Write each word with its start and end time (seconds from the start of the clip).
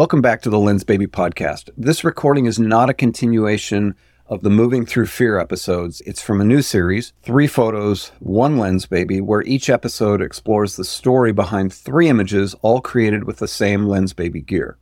Welcome 0.00 0.22
back 0.22 0.40
to 0.42 0.48
the 0.48 0.56
Lensbaby 0.56 1.08
podcast. 1.08 1.68
This 1.76 2.04
recording 2.04 2.46
is 2.46 2.58
not 2.58 2.88
a 2.88 2.94
continuation 2.94 3.94
of 4.24 4.40
the 4.40 4.48
Moving 4.48 4.86
Through 4.86 5.08
Fear 5.08 5.38
episodes. 5.38 6.00
It's 6.06 6.22
from 6.22 6.40
a 6.40 6.44
new 6.46 6.62
series, 6.62 7.12
Three 7.22 7.46
Photos, 7.46 8.10
One 8.18 8.56
Lensbaby, 8.56 9.20
where 9.20 9.42
each 9.42 9.68
episode 9.68 10.22
explores 10.22 10.76
the 10.76 10.86
story 10.86 11.34
behind 11.34 11.74
three 11.74 12.08
images, 12.08 12.54
all 12.62 12.80
created 12.80 13.24
with 13.24 13.40
the 13.40 13.46
same 13.46 13.84
Lensbaby 13.84 14.46
gear. 14.46 14.78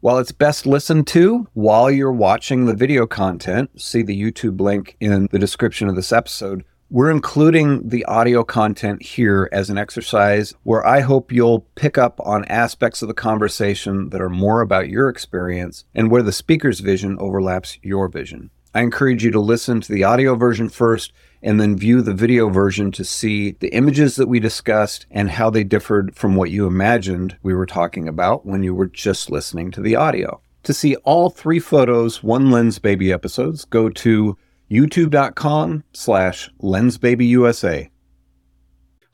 While 0.00 0.18
it's 0.18 0.32
best 0.32 0.66
listened 0.66 1.06
to 1.06 1.48
while 1.54 1.90
you're 1.90 2.12
watching 2.12 2.66
the 2.66 2.74
video 2.74 3.06
content, 3.06 3.80
see 3.80 4.02
the 4.02 4.20
YouTube 4.20 4.60
link 4.60 4.98
in 5.00 5.28
the 5.32 5.38
description 5.38 5.88
of 5.88 5.96
this 5.96 6.12
episode, 6.12 6.62
we're 6.92 7.10
including 7.10 7.88
the 7.88 8.04
audio 8.04 8.44
content 8.44 9.02
here 9.02 9.48
as 9.50 9.70
an 9.70 9.78
exercise 9.78 10.52
where 10.62 10.86
I 10.86 11.00
hope 11.00 11.32
you'll 11.32 11.60
pick 11.74 11.96
up 11.96 12.20
on 12.20 12.44
aspects 12.44 13.00
of 13.00 13.08
the 13.08 13.14
conversation 13.14 14.10
that 14.10 14.20
are 14.20 14.28
more 14.28 14.60
about 14.60 14.90
your 14.90 15.08
experience 15.08 15.86
and 15.94 16.10
where 16.10 16.22
the 16.22 16.32
speaker's 16.32 16.80
vision 16.80 17.16
overlaps 17.18 17.78
your 17.80 18.08
vision. 18.08 18.50
I 18.74 18.82
encourage 18.82 19.24
you 19.24 19.30
to 19.30 19.40
listen 19.40 19.80
to 19.80 19.90
the 19.90 20.04
audio 20.04 20.34
version 20.34 20.68
first 20.68 21.14
and 21.42 21.58
then 21.58 21.78
view 21.78 22.02
the 22.02 22.12
video 22.12 22.50
version 22.50 22.92
to 22.92 23.06
see 23.06 23.52
the 23.52 23.72
images 23.74 24.16
that 24.16 24.28
we 24.28 24.38
discussed 24.38 25.06
and 25.10 25.30
how 25.30 25.48
they 25.48 25.64
differed 25.64 26.14
from 26.14 26.36
what 26.36 26.50
you 26.50 26.66
imagined 26.66 27.38
we 27.42 27.54
were 27.54 27.64
talking 27.64 28.06
about 28.06 28.44
when 28.44 28.62
you 28.62 28.74
were 28.74 28.86
just 28.86 29.30
listening 29.30 29.70
to 29.70 29.80
the 29.80 29.96
audio. 29.96 30.42
To 30.64 30.74
see 30.74 30.96
all 30.96 31.30
three 31.30 31.58
photos, 31.58 32.22
one 32.22 32.48
Lensbaby 32.50 33.10
episodes, 33.10 33.64
go 33.64 33.88
to 33.88 34.36
youtube.com 34.72 35.84
slash 35.92 36.50
lensbabyusa. 36.62 37.90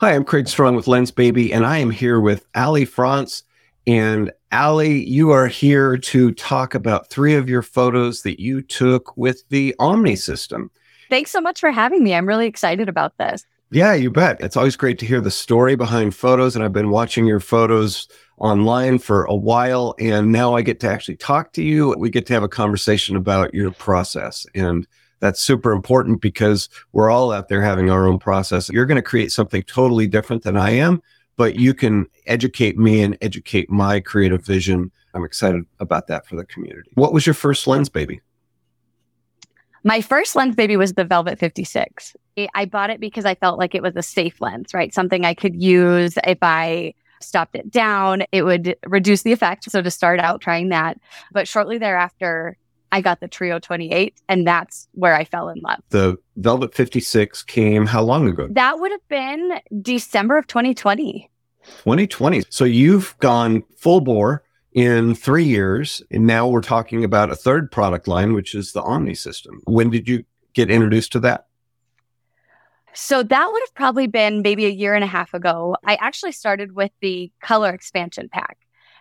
Hi, 0.00 0.14
I'm 0.14 0.24
Craig 0.24 0.46
Strong 0.46 0.76
with 0.76 0.86
Lensbaby, 0.86 1.52
and 1.52 1.66
I 1.66 1.78
am 1.78 1.90
here 1.90 2.20
with 2.20 2.46
Ally 2.54 2.84
Frantz. 2.84 3.42
And 3.84 4.30
Ally, 4.52 4.84
you 4.84 5.32
are 5.32 5.48
here 5.48 5.98
to 5.98 6.30
talk 6.32 6.76
about 6.76 7.10
three 7.10 7.34
of 7.34 7.48
your 7.48 7.62
photos 7.62 8.22
that 8.22 8.40
you 8.40 8.62
took 8.62 9.16
with 9.16 9.42
the 9.48 9.74
Omni 9.80 10.14
system. 10.14 10.70
Thanks 11.10 11.32
so 11.32 11.40
much 11.40 11.58
for 11.58 11.72
having 11.72 12.04
me. 12.04 12.14
I'm 12.14 12.28
really 12.28 12.46
excited 12.46 12.88
about 12.88 13.18
this. 13.18 13.44
Yeah, 13.70 13.94
you 13.94 14.10
bet. 14.12 14.40
It's 14.40 14.56
always 14.56 14.76
great 14.76 14.98
to 15.00 15.06
hear 15.06 15.20
the 15.20 15.30
story 15.30 15.74
behind 15.74 16.14
photos. 16.14 16.54
And 16.54 16.64
I've 16.64 16.72
been 16.72 16.90
watching 16.90 17.26
your 17.26 17.40
photos 17.40 18.06
online 18.38 18.98
for 18.98 19.24
a 19.24 19.34
while. 19.34 19.94
And 19.98 20.30
now 20.30 20.54
I 20.54 20.62
get 20.62 20.78
to 20.80 20.88
actually 20.88 21.16
talk 21.16 21.52
to 21.54 21.62
you. 21.62 21.94
We 21.98 22.10
get 22.10 22.26
to 22.26 22.34
have 22.34 22.44
a 22.44 22.48
conversation 22.48 23.16
about 23.16 23.52
your 23.52 23.72
process. 23.72 24.46
And 24.54 24.86
that's 25.20 25.40
super 25.40 25.72
important 25.72 26.20
because 26.20 26.68
we're 26.92 27.10
all 27.10 27.32
out 27.32 27.48
there 27.48 27.62
having 27.62 27.90
our 27.90 28.06
own 28.06 28.18
process. 28.18 28.68
You're 28.68 28.86
going 28.86 28.96
to 28.96 29.02
create 29.02 29.32
something 29.32 29.62
totally 29.62 30.06
different 30.06 30.42
than 30.42 30.56
I 30.56 30.70
am, 30.70 31.02
but 31.36 31.56
you 31.56 31.74
can 31.74 32.06
educate 32.26 32.78
me 32.78 33.02
and 33.02 33.16
educate 33.20 33.70
my 33.70 34.00
creative 34.00 34.44
vision. 34.44 34.90
I'm 35.14 35.24
excited 35.24 35.64
about 35.80 36.06
that 36.08 36.26
for 36.26 36.36
the 36.36 36.44
community. 36.44 36.90
What 36.94 37.12
was 37.12 37.26
your 37.26 37.34
first 37.34 37.66
Lensbaby? 37.66 38.20
My 39.84 40.00
first 40.00 40.34
Lensbaby 40.34 40.76
was 40.76 40.94
the 40.94 41.04
Velvet 41.04 41.38
56. 41.38 42.14
I 42.54 42.64
bought 42.64 42.90
it 42.90 43.00
because 43.00 43.24
I 43.24 43.34
felt 43.34 43.58
like 43.58 43.74
it 43.74 43.82
was 43.82 43.96
a 43.96 44.02
safe 44.02 44.40
lens, 44.40 44.74
right? 44.74 44.92
Something 44.92 45.24
I 45.24 45.34
could 45.34 45.60
use 45.60 46.14
if 46.24 46.38
I 46.42 46.94
stopped 47.20 47.56
it 47.56 47.70
down, 47.70 48.22
it 48.30 48.42
would 48.42 48.76
reduce 48.86 49.22
the 49.22 49.32
effect. 49.32 49.70
So 49.70 49.82
to 49.82 49.90
start 49.90 50.20
out 50.20 50.40
trying 50.40 50.68
that. 50.68 50.98
But 51.32 51.48
shortly 51.48 51.78
thereafter, 51.78 52.56
I 52.90 53.00
got 53.00 53.20
the 53.20 53.28
Trio 53.28 53.58
28, 53.58 54.20
and 54.28 54.46
that's 54.46 54.88
where 54.92 55.14
I 55.14 55.24
fell 55.24 55.48
in 55.48 55.60
love. 55.60 55.80
The 55.90 56.16
Velvet 56.36 56.74
56 56.74 57.42
came 57.42 57.86
how 57.86 58.02
long 58.02 58.28
ago? 58.28 58.48
That 58.50 58.78
would 58.78 58.90
have 58.90 59.08
been 59.08 59.60
December 59.82 60.38
of 60.38 60.46
2020. 60.46 61.30
2020. 61.64 62.44
So 62.48 62.64
you've 62.64 63.16
gone 63.18 63.62
full 63.76 64.00
bore 64.00 64.42
in 64.72 65.14
three 65.14 65.44
years. 65.44 66.02
And 66.10 66.26
now 66.26 66.46
we're 66.46 66.60
talking 66.60 67.04
about 67.04 67.30
a 67.30 67.36
third 67.36 67.70
product 67.70 68.08
line, 68.08 68.32
which 68.32 68.54
is 68.54 68.72
the 68.72 68.82
Omni 68.82 69.14
system. 69.14 69.60
When 69.64 69.90
did 69.90 70.08
you 70.08 70.24
get 70.54 70.70
introduced 70.70 71.12
to 71.12 71.20
that? 71.20 71.46
So 72.94 73.22
that 73.22 73.48
would 73.52 73.62
have 73.62 73.74
probably 73.74 74.06
been 74.06 74.42
maybe 74.42 74.66
a 74.66 74.70
year 74.70 74.94
and 74.94 75.04
a 75.04 75.08
half 75.08 75.34
ago. 75.34 75.76
I 75.84 75.96
actually 75.96 76.32
started 76.32 76.72
with 76.72 76.90
the 77.00 77.30
color 77.42 77.70
expansion 77.70 78.28
pack. 78.32 78.58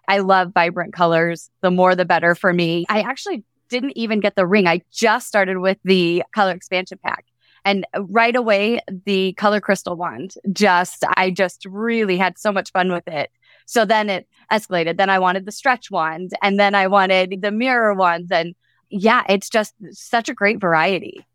I 0.08 0.20
love 0.20 0.54
vibrant 0.54 0.94
colors. 0.94 1.50
The 1.62 1.72
more, 1.72 1.96
the 1.96 2.06
better 2.06 2.36
for 2.36 2.54
me. 2.54 2.86
I 2.90 3.02
actually 3.02 3.44
didn't 3.70 3.98
even 3.98 4.20
get 4.20 4.36
the 4.36 4.46
ring. 4.46 4.68
I 4.68 4.82
just 4.92 5.28
started 5.28 5.60
with 5.60 5.78
the 5.84 6.24
color 6.34 6.52
expansion 6.52 7.00
pack. 7.04 7.26
And 7.66 7.86
right 8.00 8.36
away, 8.36 8.80
the 9.06 9.34
color 9.34 9.60
crystal 9.60 9.96
wand 9.96 10.36
just, 10.54 11.04
I 11.18 11.32
just 11.32 11.66
really 11.66 12.18
had 12.18 12.38
so 12.38 12.52
much 12.52 12.72
fun 12.72 12.92
with 12.92 13.08
it. 13.08 13.30
So 13.66 13.84
then 13.84 14.10
it 14.10 14.28
escalated. 14.52 14.98
Then 14.98 15.10
I 15.10 15.20
wanted 15.20 15.46
the 15.46 15.52
stretch 15.52 15.92
wand 15.92 16.32
and 16.42 16.58
then 16.58 16.76
I 16.76 16.88
wanted 16.88 17.42
the 17.42 17.52
mirror 17.52 17.94
ones. 17.94 18.32
And 18.32 18.56
yeah, 18.90 19.24
it's 19.28 19.50
just 19.50 19.74
such 19.92 20.30
a 20.30 20.34
great 20.34 20.62
variety. 20.62 21.26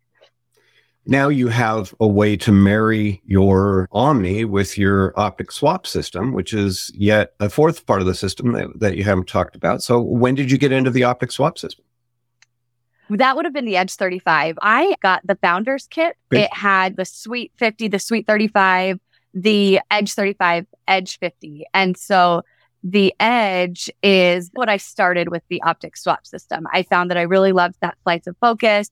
Now 1.05 1.27
you 1.27 1.49
have 1.49 1.93
a 1.99 2.07
way 2.07 2.37
to 2.37 2.51
marry 2.51 3.21
your 3.25 3.89
Omni 3.91 4.45
with 4.45 4.77
your 4.77 5.13
optic 5.19 5.51
swap 5.51 5.85
system, 5.85 6.31
which 6.31 6.53
is 6.53 6.89
yet 6.95 7.33
a 7.41 7.49
fourth 7.49 7.85
part 7.85 7.99
of 7.99 8.07
the 8.07 8.15
system 8.15 8.53
that, 8.53 8.79
that 8.79 8.97
you 8.97 9.03
haven't 9.03 9.27
talked 9.27 9.55
about. 9.55 9.83
So 9.83 10.01
when 10.01 10.33
did 10.33 10.49
you 10.49 10.57
get 10.57 10.71
into 10.71 10.89
the 10.89 11.03
optic 11.03 11.31
swap 11.31 11.57
system? 11.57 11.83
That 13.17 13.35
would 13.35 13.45
have 13.45 13.53
been 13.53 13.65
the 13.65 13.77
Edge 13.77 13.93
35. 13.93 14.57
I 14.61 14.95
got 15.01 15.25
the 15.25 15.35
founders 15.35 15.87
kit. 15.89 16.15
It 16.31 16.53
had 16.53 16.95
the 16.95 17.05
Sweet 17.05 17.51
50, 17.57 17.87
the 17.87 17.99
Sweet 17.99 18.27
35, 18.27 18.99
the 19.33 19.79
Edge 19.91 20.13
35, 20.13 20.65
Edge 20.87 21.19
50. 21.19 21.65
And 21.73 21.97
so 21.97 22.43
the 22.83 23.13
Edge 23.19 23.89
is 24.01 24.49
what 24.53 24.69
I 24.69 24.77
started 24.77 25.29
with 25.29 25.43
the 25.49 25.61
optic 25.63 25.95
swap 25.97 26.25
system. 26.25 26.67
I 26.73 26.83
found 26.83 27.09
that 27.09 27.17
I 27.17 27.23
really 27.23 27.51
loved 27.51 27.75
that 27.81 27.97
slice 28.03 28.27
of 28.27 28.35
focus. 28.41 28.89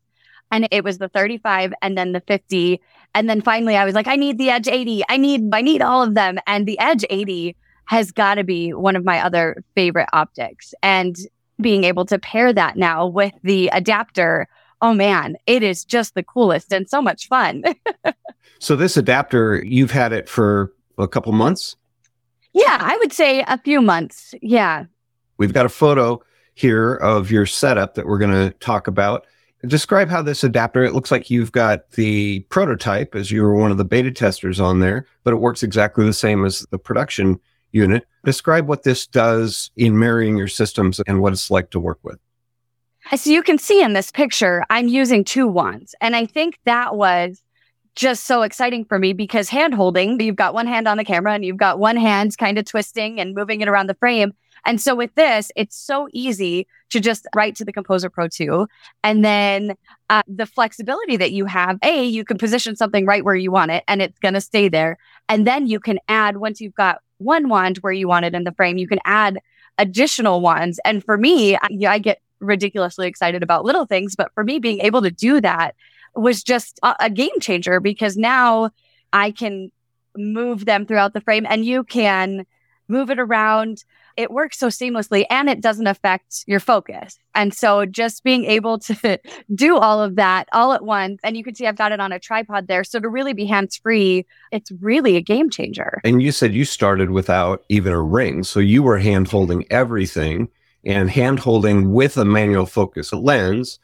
And 0.52 0.68
it 0.72 0.84
was 0.84 0.98
the 0.98 1.09
35 1.09 1.74
and 1.82 1.98
then 1.98 2.12
the 2.12 2.22
50. 2.22 2.82
And 3.16 3.30
then 3.30 3.42
finally 3.42 3.76
I 3.76 3.86
was 3.86 3.96
like, 3.96 4.08
I 4.08 4.16
need 4.16 4.38
the 4.38 4.50
Edge 4.50 4.68
80. 4.68 5.03
I 5.09 5.18
need, 5.18 5.50
I 5.53 5.62
need 5.62 5.82
all 5.82 6.03
of 6.03 6.16
them. 6.16 6.40
And 6.48 6.68
the 6.68 6.80
Edge 6.80 7.06
80 7.09 7.56
has 7.86 8.12
got 8.12 8.36
to 8.36 8.44
be 8.44 8.74
one 8.74 8.96
of 8.96 9.03
my 9.03 9.24
other 9.24 9.64
favorite 9.76 10.09
optics. 10.14 10.74
And 10.82 11.16
being 11.61 11.83
able 11.83 12.05
to 12.05 12.19
pair 12.19 12.51
that 12.53 12.77
now 12.77 13.05
with 13.05 13.33
the 13.44 13.69
adapter, 13.73 14.47
oh 14.81 14.94
man, 14.94 15.35
it 15.45 15.63
is 15.63 15.85
just 15.85 16.16
the 16.16 16.23
coolest 16.23 16.73
and 16.73 16.89
so 16.89 17.01
much 17.01 17.27
fun. 17.27 17.63
so 18.59 18.75
this 18.75 18.97
adapter, 18.97 19.63
you've 19.63 19.91
had 19.91 20.11
it 20.11 20.27
for 20.27 20.73
a 20.97 21.07
couple 21.07 21.31
months? 21.31 21.75
Yeah, 22.53 22.77
I 22.79 22.97
would 22.97 23.13
say 23.13 23.44
a 23.47 23.57
few 23.57 23.81
months. 23.81 24.33
Yeah. 24.41 24.85
We've 25.38 25.53
got 25.53 25.66
a 25.66 25.69
photo 25.69 26.22
here 26.53 26.95
of 26.95 27.31
your 27.31 27.45
setup 27.45 27.95
that 27.95 28.05
we're 28.05 28.17
going 28.17 28.31
to 28.31 28.51
talk 28.59 28.88
about. 28.88 29.25
Describe 29.66 30.09
how 30.09 30.22
this 30.22 30.43
adapter, 30.43 30.83
it 30.83 30.93
looks 30.93 31.11
like 31.11 31.29
you've 31.29 31.51
got 31.51 31.91
the 31.91 32.41
prototype 32.49 33.16
as 33.16 33.31
you 33.31 33.43
were 33.43 33.55
one 33.55 33.72
of 33.72 33.78
the 33.78 33.85
beta 33.85 34.11
testers 34.11 34.59
on 34.59 34.79
there, 34.79 35.05
but 35.23 35.33
it 35.33 35.38
works 35.38 35.63
exactly 35.63 36.03
the 36.03 36.13
same 36.13 36.43
as 36.45 36.66
the 36.72 36.79
production 36.79 37.39
unit. 37.72 38.06
Describe 38.24 38.68
what 38.68 38.84
this 38.84 39.08
does 39.08 39.72
in 39.76 39.98
marrying 39.98 40.38
your 40.38 40.48
systems 40.48 41.00
and 41.08 41.22
what 41.22 41.34
it's 41.34 41.50
like 41.50 41.72
to 41.72 41.80
work 41.80 42.00
with. 42.04 42.20
As 43.12 43.26
you 43.26 43.42
can 43.42 43.58
see 43.58 43.82
in 43.82 43.94
this 43.94 44.12
picture, 44.12 44.64
I'm 44.70 44.88
using 44.88 45.24
two 45.24 45.48
wands. 45.48 45.96
And 46.02 46.16
I 46.16 46.26
think 46.26 46.59
that 46.66 46.96
was 46.96 47.42
just 47.96 48.26
so 48.26 48.42
exciting 48.44 48.86
for 48.86 49.00
me 49.00 49.14
because 49.14 49.50
hand 49.50 49.74
holding, 49.74 50.20
you've 50.20 50.36
got 50.36 50.54
one 50.54 50.68
hand 50.68 50.88
on 50.88 50.98
the 50.98 51.04
camera 51.04 51.34
and 51.34 51.44
you've 51.44 51.58
got 51.58 51.80
one 51.80 51.98
hand 51.98 52.38
kind 52.38 52.58
of 52.58 52.66
twisting 52.66 53.20
and 53.20 53.36
moving 53.36 53.62
it 53.62 53.68
around 53.68 53.88
the 53.88 53.96
frame. 53.96 54.34
And 54.66 54.79
so 54.79 54.95
with 54.95 55.13
this, 55.16 55.51
it's 55.55 55.75
so 55.75 56.07
easy 56.11 56.67
to 56.91 56.99
just 56.99 57.25
write 57.35 57.55
to 57.55 57.66
the 57.66 57.73
Composer 57.73 58.09
Pro 58.09 58.27
2. 58.27 58.67
And 59.03 59.23
then 59.23 59.75
uh, 60.09 60.23
the 60.27 60.45
flexibility 60.45 61.17
that 61.17 61.31
you 61.31 61.45
have, 61.45 61.77
A, 61.83 62.03
you 62.05 62.23
can 62.23 62.38
position 62.38 62.75
something 62.75 63.05
right 63.05 63.23
where 63.23 63.35
you 63.35 63.51
want 63.51 63.72
it 63.72 63.83
and 63.88 64.01
it's 64.01 64.19
going 64.19 64.33
to 64.33 64.41
stay 64.41 64.69
there. 64.69 64.97
And 65.29 65.47
then 65.47 65.67
you 65.67 65.79
can 65.79 65.99
add, 66.07 66.38
once 66.38 66.61
you've 66.61 66.75
got 66.75 66.99
one 67.17 67.49
wand 67.49 67.77
where 67.77 67.94
you 67.94 68.07
want 68.07 68.25
it 68.25 68.33
in 68.33 68.44
the 68.44 68.51
frame, 68.53 68.77
you 68.77 68.88
can 68.88 68.99
add 69.05 69.39
additional 69.77 70.41
wands. 70.41 70.79
And 70.85 71.03
for 71.03 71.17
me, 71.17 71.55
I, 71.55 71.69
I 71.88 71.99
get 71.99 72.22
ridiculously 72.40 73.07
excited 73.07 73.43
about 73.43 73.66
little 73.66 73.85
things, 73.85 74.16
but 74.16 74.31
for 74.34 74.43
me, 74.43 74.59
being 74.59 74.79
able 74.79 75.02
to 75.02 75.11
do 75.11 75.40
that 75.41 75.75
was 76.16 76.43
just 76.43 76.79
a, 76.84 76.96
a 77.02 77.09
game 77.09 77.40
changer 77.40 77.79
because 77.79 78.17
now 78.17 78.72
I 79.14 79.31
can 79.31 79.72
move 80.17 80.66
them 80.66 80.85
throughout 80.85 81.14
the 81.14 81.22
frame 81.22 81.46
and 81.49 81.66
you 81.66 81.84
can 81.84 82.46
move 82.91 83.09
it 83.09 83.20
around 83.20 83.84
it 84.17 84.32
works 84.32 84.59
so 84.59 84.67
seamlessly 84.67 85.26
and 85.29 85.49
it 85.49 85.61
doesn't 85.61 85.88
affect 85.88 86.43
your 86.47 86.59
focus. 86.59 87.17
And 87.34 87.53
so 87.53 87.85
just 87.85 88.23
being 88.23 88.46
able 88.46 88.79
to 88.79 89.20
do 89.55 89.78
all 89.78 90.02
of 90.02 90.16
that 90.16 90.47
all 90.52 90.73
at 90.73 90.84
once, 90.84 91.20
and 91.23 91.38
you 91.38 91.43
can 91.43 91.55
see 91.55 91.67
I've 91.67 91.78
got 91.78 91.91
it 91.91 91.99
on 91.99 92.11
a 92.11 92.20
tripod 92.20 92.67
there. 92.67 92.84
So 92.84 92.99
to 92.99 93.09
really 93.09 93.34
be 93.34 93.46
hands 93.46 93.78
free, 93.78 94.26
it's 94.52 94.72
really 94.79 95.16
a 95.16 95.22
game 95.22 95.49
changer. 95.49 96.02
And 96.03 96.22
you 96.22 96.32
said 96.32 96.53
you 96.53 96.66
started 96.66 97.11
without 97.11 97.64
even 97.70 97.93
a 97.93 98.02
ring. 98.02 98.43
So 98.43 98.59
you 98.59 98.84
were 98.84 98.97
hand 98.97 99.28
holding 99.29 99.66
everything 99.72 100.49
and 100.84 101.09
hand 101.09 101.40
holding 101.40 101.91
with 101.93 102.17
a 102.17 102.26
manual 102.26 102.66
focus 102.66 103.14
lens 103.14 103.79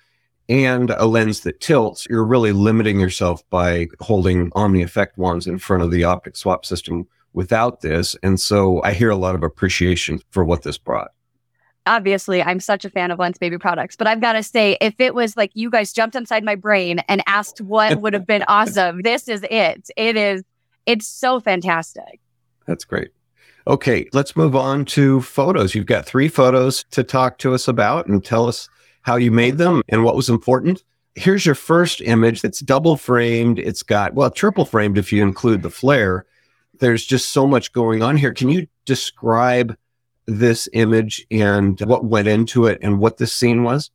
and 0.50 0.92
a 0.92 1.06
lens 1.06 1.42
that 1.42 1.60
tilts, 1.60 2.08
you're 2.10 2.24
really 2.24 2.54
limiting 2.54 3.00
yourself 3.00 3.48
by 3.50 3.88
holding 4.00 4.50
Omni 4.56 4.82
Effect 4.82 5.18
wands 5.18 5.46
in 5.46 5.58
front 5.58 5.84
of 5.84 5.92
the 5.92 6.06
optic 6.06 6.38
swap 6.38 6.66
system 6.66 7.06
without 7.38 7.82
this. 7.82 8.16
And 8.24 8.40
so 8.40 8.82
I 8.84 8.94
hear 8.94 9.12
a 9.12 9.16
lot 9.16 9.36
of 9.36 9.44
appreciation 9.44 10.20
for 10.32 10.44
what 10.44 10.64
this 10.64 10.80
brought. 10.80 11.12
obviously 11.86 12.42
I'm 12.42 12.60
such 12.60 12.84
a 12.84 12.90
fan 12.90 13.12
of 13.12 13.20
Lensbaby 13.20 13.60
products, 13.62 13.96
but 13.96 14.08
I've 14.08 14.20
got 14.20 14.34
to 14.34 14.42
say, 14.42 14.76
if 14.82 14.96
it 15.00 15.14
was 15.14 15.38
like 15.38 15.52
you 15.54 15.70
guys 15.70 15.94
jumped 15.94 16.16
inside 16.16 16.44
my 16.44 16.56
brain 16.56 17.00
and 17.08 17.22
asked 17.28 17.62
what 17.62 18.02
would 18.02 18.14
have 18.14 18.26
been 18.26 18.44
awesome, 18.48 19.04
this 19.04 19.28
is 19.28 19.46
it. 19.52 19.88
It 19.96 20.18
is, 20.18 20.44
it's 20.88 21.08
so 21.08 21.40
fantastic. 21.40 22.20
That's 22.66 22.84
great. 22.84 23.12
Okay, 23.68 24.08
let's 24.14 24.36
move 24.36 24.56
on 24.56 24.84
to 24.86 25.22
photos. 25.22 25.76
You've 25.76 25.86
got 25.86 26.08
three 26.08 26.30
photos 26.30 26.86
to 26.92 27.04
talk 27.04 27.38
to 27.40 27.54
us 27.54 27.68
about 27.68 28.08
and 28.08 28.26
tell 28.26 28.48
us 28.48 28.68
how 29.04 29.16
you 29.16 29.30
made 29.32 29.60
them 29.60 29.84
and 29.90 30.04
what 30.04 30.16
was 30.16 30.28
important. 30.28 30.84
Here's 31.14 31.46
your 31.46 31.56
first 31.56 32.02
image 32.02 32.42
that's 32.42 32.62
double 32.62 32.98
framed. 32.98 33.60
It's 33.60 33.84
got, 33.84 34.16
well, 34.16 34.32
triple 34.32 34.66
framed 34.66 34.98
if 34.98 35.14
you 35.14 35.22
include 35.22 35.62
the 35.62 35.70
flare. 35.70 36.26
There's 36.80 37.06
just 37.06 37.32
so 37.32 37.48
much 37.48 37.72
going 37.74 38.04
on 38.04 38.18
here. 38.18 38.34
Can 38.34 38.50
you 38.50 38.68
describe 38.86 39.76
this 40.26 40.68
image 40.74 41.26
and 41.32 41.80
what 41.82 42.06
went 42.06 42.28
into 42.28 42.66
it 42.66 42.80
and 42.82 43.00
what 43.00 43.18
this 43.18 43.34
scene 43.34 43.64
was? 43.64 43.92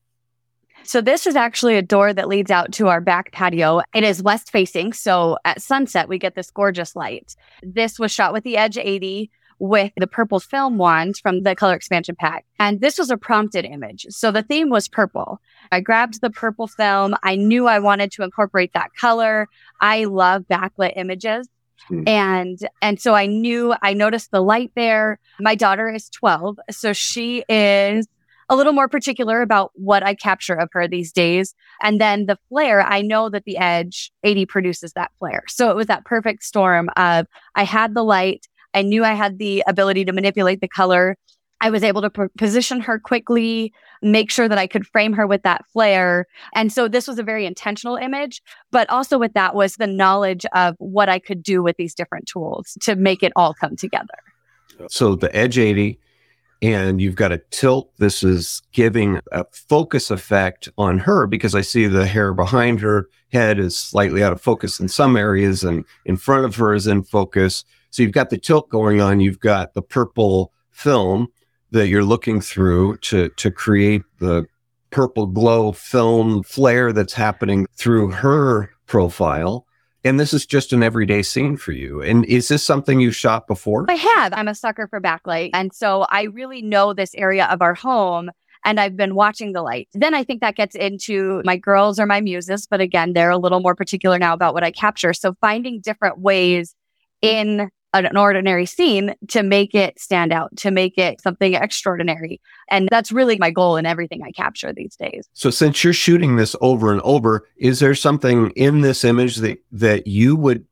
So 0.85 1.01
this 1.01 1.27
is 1.27 1.37
actually 1.37 1.77
a 1.77 1.83
door 1.83 2.13
that 2.13 2.29
leads 2.29 2.51
out 2.51 2.73
to 2.73 2.89
our 2.89 3.01
back 3.01 3.31
patio. 3.33 3.83
It 3.95 4.03
is 4.03 4.23
west 4.23 4.51
facing. 4.51 4.93
So 4.93 5.39
at 5.45 5.63
sunset, 5.63 6.09
we 6.09 6.19
get 6.19 6.35
this 6.35 6.51
gorgeous 6.51 6.97
light. 6.97 7.37
This 7.63 7.99
was 7.99 8.11
shot 8.11 8.33
with 8.33 8.43
the 8.45 8.57
Edge 8.57 8.77
80 8.77 9.31
with 9.59 9.93
the 9.97 10.09
purple 10.09 10.41
film 10.41 10.77
wand 10.77 11.15
from 11.23 11.45
the 11.45 11.55
color 11.55 11.75
expansion 11.75 12.17
pack. 12.19 12.45
And 12.59 12.81
this 12.81 12.99
was 12.99 13.11
a 13.11 13.17
prompted 13.17 13.65
image. 13.65 14.07
So 14.11 14.33
the 14.33 14.43
theme 14.43 14.71
was 14.71 14.89
purple. 14.89 15.41
I 15.71 15.79
grabbed 15.79 16.21
the 16.21 16.31
purple 16.31 16.67
film. 16.67 17.15
I 17.23 17.37
knew 17.37 17.69
I 17.69 17.79
wanted 17.79 18.11
to 18.13 18.25
incorporate 18.25 18.73
that 18.73 18.91
color. 18.99 19.47
I 19.81 20.05
love 20.05 20.43
backlit 20.51 20.95
images. 20.97 21.49
Hmm. 21.89 22.07
And 22.07 22.59
and 22.81 23.01
so 23.01 23.15
I 23.15 23.27
knew 23.27 23.75
I 23.83 23.95
noticed 23.95 24.31
the 24.31 24.43
light 24.43 24.73
there. 24.75 25.19
My 25.41 25.55
daughter 25.55 25.93
is 25.93 26.09
12, 26.11 26.59
so 26.71 26.93
she 26.93 27.45
is 27.49 28.07
a 28.49 28.57
little 28.57 28.73
more 28.73 28.89
particular 28.89 29.41
about 29.41 29.71
what 29.75 30.03
I 30.03 30.15
capture 30.15 30.55
of 30.55 30.69
her 30.73 30.87
these 30.87 31.13
days. 31.13 31.55
And 31.83 32.01
then 32.01 32.27
the 32.27 32.39
flare, 32.49 32.83
I 32.83 33.01
know 33.01 33.31
that 33.31 33.45
the 33.45 33.57
Edge 33.57 34.13
80 34.25 34.47
produces 34.47 34.93
that 34.93 35.11
flare. 35.19 35.45
So 35.49 35.71
it 35.71 35.77
was 35.77 35.87
that 35.87 36.05
perfect 36.05 36.43
storm 36.43 36.91
of 36.97 37.27
I 37.55 37.65
had 37.65 37.95
the 37.95 38.05
light, 38.05 38.47
I 38.75 38.83
knew 38.83 39.05
I 39.05 39.13
had 39.13 39.39
the 39.39 39.63
ability 39.67 40.05
to 40.07 40.13
manipulate 40.13 40.61
the 40.61 40.69
color. 40.69 41.17
I 41.63 41.71
was 41.71 41.85
able 41.85 42.03
to 42.03 42.11
p- 42.11 42.23
position 42.37 42.81
her 42.81 42.99
quickly, 42.99 43.73
make 44.03 44.31
sure 44.31 44.49
that 44.49 44.59
I 44.59 44.67
could 44.67 44.85
frame 44.85 45.13
her 45.13 45.29
with 45.29 45.45
that 45.45 45.65
flare. 45.73 46.27
And 46.55 46.73
so 46.73 46.89
this 46.89 47.07
was 47.07 47.21
a 47.21 47.23
very 47.23 47.47
intentional 47.47 47.95
image, 47.95 48.43
but 48.73 48.91
also 48.91 49.17
with 49.17 49.33
that 49.35 49.55
was 49.55 49.77
the 49.77 49.87
knowledge 49.87 50.45
of 50.55 50.75
what 50.79 51.09
I 51.09 51.21
could 51.21 51.41
do 51.43 51.63
with 51.63 51.77
these 51.77 51.95
different 51.95 52.27
tools 52.27 52.77
to 52.83 52.97
make 52.97 53.23
it 53.23 53.33
all 53.37 53.55
come 53.55 53.77
together. 53.77 54.19
So 54.89 55.15
the 55.15 55.35
Edge 55.35 55.57
80 55.57 56.01
and 56.63 57.01
you've 57.01 57.17
got 57.17 57.33
a 57.33 57.43
tilt. 57.51 57.91
This 57.99 58.23
is 58.23 58.63
giving 58.73 59.21
a 59.33 59.45
focus 59.53 60.11
effect 60.11 60.69
on 60.79 60.99
her 60.99 61.27
because 61.27 61.55
I 61.55 61.61
see 61.61 61.87
the 61.87 62.07
hair 62.07 62.33
behind 62.33 62.81
her 62.81 63.09
head 63.33 63.59
is 63.59 63.77
slightly 63.77 64.23
out 64.23 64.33
of 64.33 64.41
focus 64.41 64.79
in 64.79 64.89
some 64.89 65.17
areas 65.17 65.65
and 65.65 65.85
in 66.05 66.17
front 66.17 66.45
of 66.45 66.57
her 66.57 66.75
is 66.75 66.87
in 66.87 67.03
focus. 67.03 67.65
So 67.91 68.03
you've 68.03 68.13
got 68.13 68.31
the 68.31 68.39
tilt 68.39 68.69
going 68.69 69.01
on. 69.01 69.21
You've 69.21 69.41
got 69.41 69.75
the 69.75 69.83
purple 69.83 70.53
film 70.71 71.29
that 71.73 71.89
you're 71.89 72.05
looking 72.05 72.41
through 72.41 72.99
to 72.99 73.29
to 73.31 73.51
create 73.51 74.03
the 74.19 74.47
purple 74.91 75.27
glow 75.27 75.73
film 75.73 76.43
flare 76.43 76.93
that's 76.93 77.15
happening 77.15 77.67
through 77.77 78.11
her 78.11 78.71
profile. 78.87 79.67
And 80.05 80.19
this 80.19 80.35
is 80.35 80.45
just 80.47 80.73
an 80.73 80.83
everyday 80.83 81.23
scene 81.23 81.57
for 81.57 81.73
you. 81.73 82.03
And 82.03 82.25
is 82.27 82.49
this 82.49 82.63
something 82.63 83.01
you 83.01 83.11
shot 83.11 83.47
before? 83.47 83.87
I 83.89 83.95
have. 83.95 84.33
I'm 84.35 84.49
a 84.49 84.55
sucker 84.55 84.87
for 84.89 85.01
backlight. 85.01 85.51
And 85.55 85.73
so 85.73 86.07
I 86.11 86.25
really 86.25 86.61
know 86.61 86.93
this 86.93 87.15
area 87.15 87.47
of 87.47 87.63
our 87.63 87.75
home 87.75 88.31
and 88.65 88.79
I've 88.79 88.97
been 88.97 89.15
watching 89.15 89.53
the 89.53 89.63
light. 89.63 89.89
Then 89.95 90.15
I 90.15 90.25
think 90.25 90.41
that 90.41 90.57
gets 90.57 90.75
into 90.75 91.41
my 91.45 91.57
girls 91.57 91.99
or 91.99 92.07
my 92.07 92.21
muses, 92.21 92.67
but 92.67 92.81
again, 92.81 93.13
they're 93.13 93.31
a 93.31 93.39
little 93.39 93.61
more 93.61 93.75
particular 93.75 94.19
now 94.19 94.35
about 94.35 94.55
what 94.55 94.65
I 94.65 94.71
capture. 94.71 95.13
So 95.13 95.35
finding 95.41 95.81
different 95.81 96.19
ways 96.19 96.75
in 97.23 97.71
an 97.93 98.17
ordinary 98.17 98.67
scene 98.67 99.15
to 99.29 99.43
make 99.43 99.75
it 99.75 99.99
stand 99.99 100.33
out, 100.33 100.55
to 100.57 100.71
make 100.71 100.97
it 100.97 101.21
something 101.21 101.55
extraordinary. 101.55 102.41
And 102.71 102.89
that's 102.91 103.13
really 103.13 103.37
my 103.39 103.51
goal 103.51 103.77
in 103.77 103.87
everything 103.87 104.23
I 104.23 104.31
capture 104.31 104.73
these 104.73 104.97
days. 104.97 105.29
So 105.35 105.51
since 105.51 105.85
you're 105.85 105.93
shooting 105.93 106.37
this 106.37 106.57
over 106.61 106.93
and 106.93 107.01
over, 107.03 107.47
is 107.57 107.81
there 107.81 107.95
something 107.95 108.51
in 108.51 108.81
this 108.81 109.05
image 109.05 109.37
that, 109.37 109.59
that 109.73 110.07
you 110.07 110.37
would, 110.37 110.65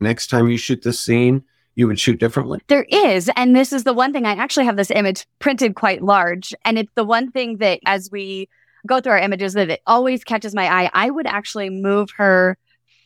next 0.00 0.28
time 0.28 0.48
you 0.48 0.56
shoot 0.56 0.82
this 0.82 0.98
scene, 0.98 1.44
you 1.76 1.86
would 1.86 2.00
shoot 2.00 2.18
differently? 2.18 2.60
There 2.66 2.86
is. 2.90 3.30
And 3.36 3.54
this 3.54 3.72
is 3.72 3.84
the 3.84 3.94
one 3.94 4.12
thing 4.12 4.26
I 4.26 4.32
actually 4.32 4.66
have 4.66 4.76
this 4.76 4.90
image 4.90 5.26
printed 5.38 5.76
quite 5.76 6.02
large. 6.02 6.52
And 6.64 6.78
it's 6.78 6.92
the 6.96 7.04
one 7.04 7.30
thing 7.30 7.58
that 7.58 7.80
as 7.86 8.10
we 8.10 8.48
go 8.86 9.00
through 9.00 9.12
our 9.12 9.18
images 9.18 9.54
that 9.54 9.70
it 9.70 9.80
always 9.86 10.24
catches 10.24 10.54
my 10.54 10.66
eye. 10.66 10.90
I 10.92 11.10
would 11.10 11.26
actually 11.26 11.70
move 11.70 12.10
her 12.16 12.56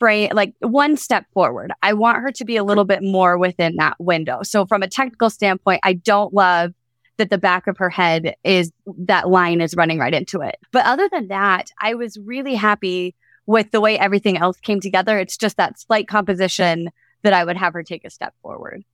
frame 0.05 0.29
like 0.35 0.53
one 0.61 0.99
step 0.99 1.25
forward. 1.33 1.73
I 1.83 1.95
want 1.95 2.19
her 2.19 2.31
to 2.33 2.45
be 2.45 2.59
a 2.59 2.63
little 2.63 2.85
bit 2.85 3.03
more 3.03 3.39
within 3.39 3.77
that 3.77 3.97
window. 3.99 4.43
So 4.43 4.67
from 4.67 4.83
a 4.83 4.87
technical 4.87 5.31
standpoint, 5.31 5.81
I 5.83 5.95
don't 5.95 6.35
love 6.35 6.75
that 7.17 7.31
the 7.31 7.39
back 7.39 7.67
of 7.67 7.79
her 7.79 7.89
head 7.89 8.35
is 8.45 8.71
that 8.99 9.31
line 9.31 9.63
is 9.63 9.75
running 9.75 9.99
right 9.99 10.13
into 10.13 10.43
it. 10.43 10.57
But 10.73 10.85
other 10.85 11.09
than 11.11 11.29
that, 11.29 11.71
I 11.81 11.95
was 11.95 12.19
really 12.19 12.55
happy 12.55 13.15
with 13.47 13.71
the 13.71 13.81
way 13.81 13.99
everything 13.99 14.37
else 14.37 14.61
came 14.61 14.79
together. 14.79 15.19
It's 15.19 15.39
just 15.39 15.57
that 15.57 15.81
slight 15.81 16.07
composition 16.07 16.91
that 17.23 17.33
I 17.33 17.43
would 17.43 17.57
have 17.57 17.73
her 17.73 17.83
take 17.83 18.05
a 18.05 18.11
step 18.11 18.35
forward. 18.43 18.85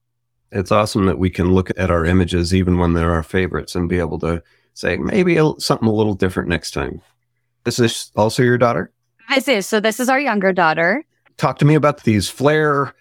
It's 0.52 0.70
awesome 0.70 1.06
that 1.06 1.18
we 1.18 1.30
can 1.30 1.52
look 1.52 1.70
at 1.76 1.90
our 1.90 2.04
images 2.04 2.54
even 2.54 2.78
when 2.78 2.92
they're 2.92 3.12
our 3.12 3.24
favorites 3.24 3.74
and 3.74 3.88
be 3.88 3.98
able 3.98 4.20
to 4.20 4.44
say 4.74 4.96
maybe 4.96 5.40
something 5.58 5.88
a 5.88 5.92
little 5.92 6.14
different 6.14 6.48
next 6.48 6.70
time. 6.70 7.02
Is 7.66 7.78
This 7.78 7.78
is 7.80 8.12
also 8.14 8.44
your 8.44 8.58
daughter? 8.58 8.92
This 9.34 9.48
is. 9.48 9.66
So 9.66 9.80
this 9.80 10.00
is 10.00 10.08
our 10.08 10.20
younger 10.20 10.52
daughter. 10.52 11.04
Talk 11.36 11.58
to 11.58 11.64
me 11.64 11.74
about 11.74 12.02
these 12.02 12.28
flare 12.28 12.94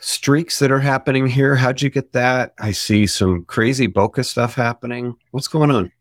streaks 0.00 0.58
that 0.58 0.72
are 0.72 0.80
happening 0.80 1.26
here. 1.26 1.54
How'd 1.54 1.82
you 1.82 1.90
get 1.90 2.12
that? 2.12 2.54
I 2.58 2.72
see 2.72 3.06
some 3.06 3.44
crazy 3.44 3.86
bokeh 3.86 4.24
stuff 4.24 4.54
happening. 4.54 5.14
What's 5.30 5.48
going 5.48 5.70
on? 5.70 5.92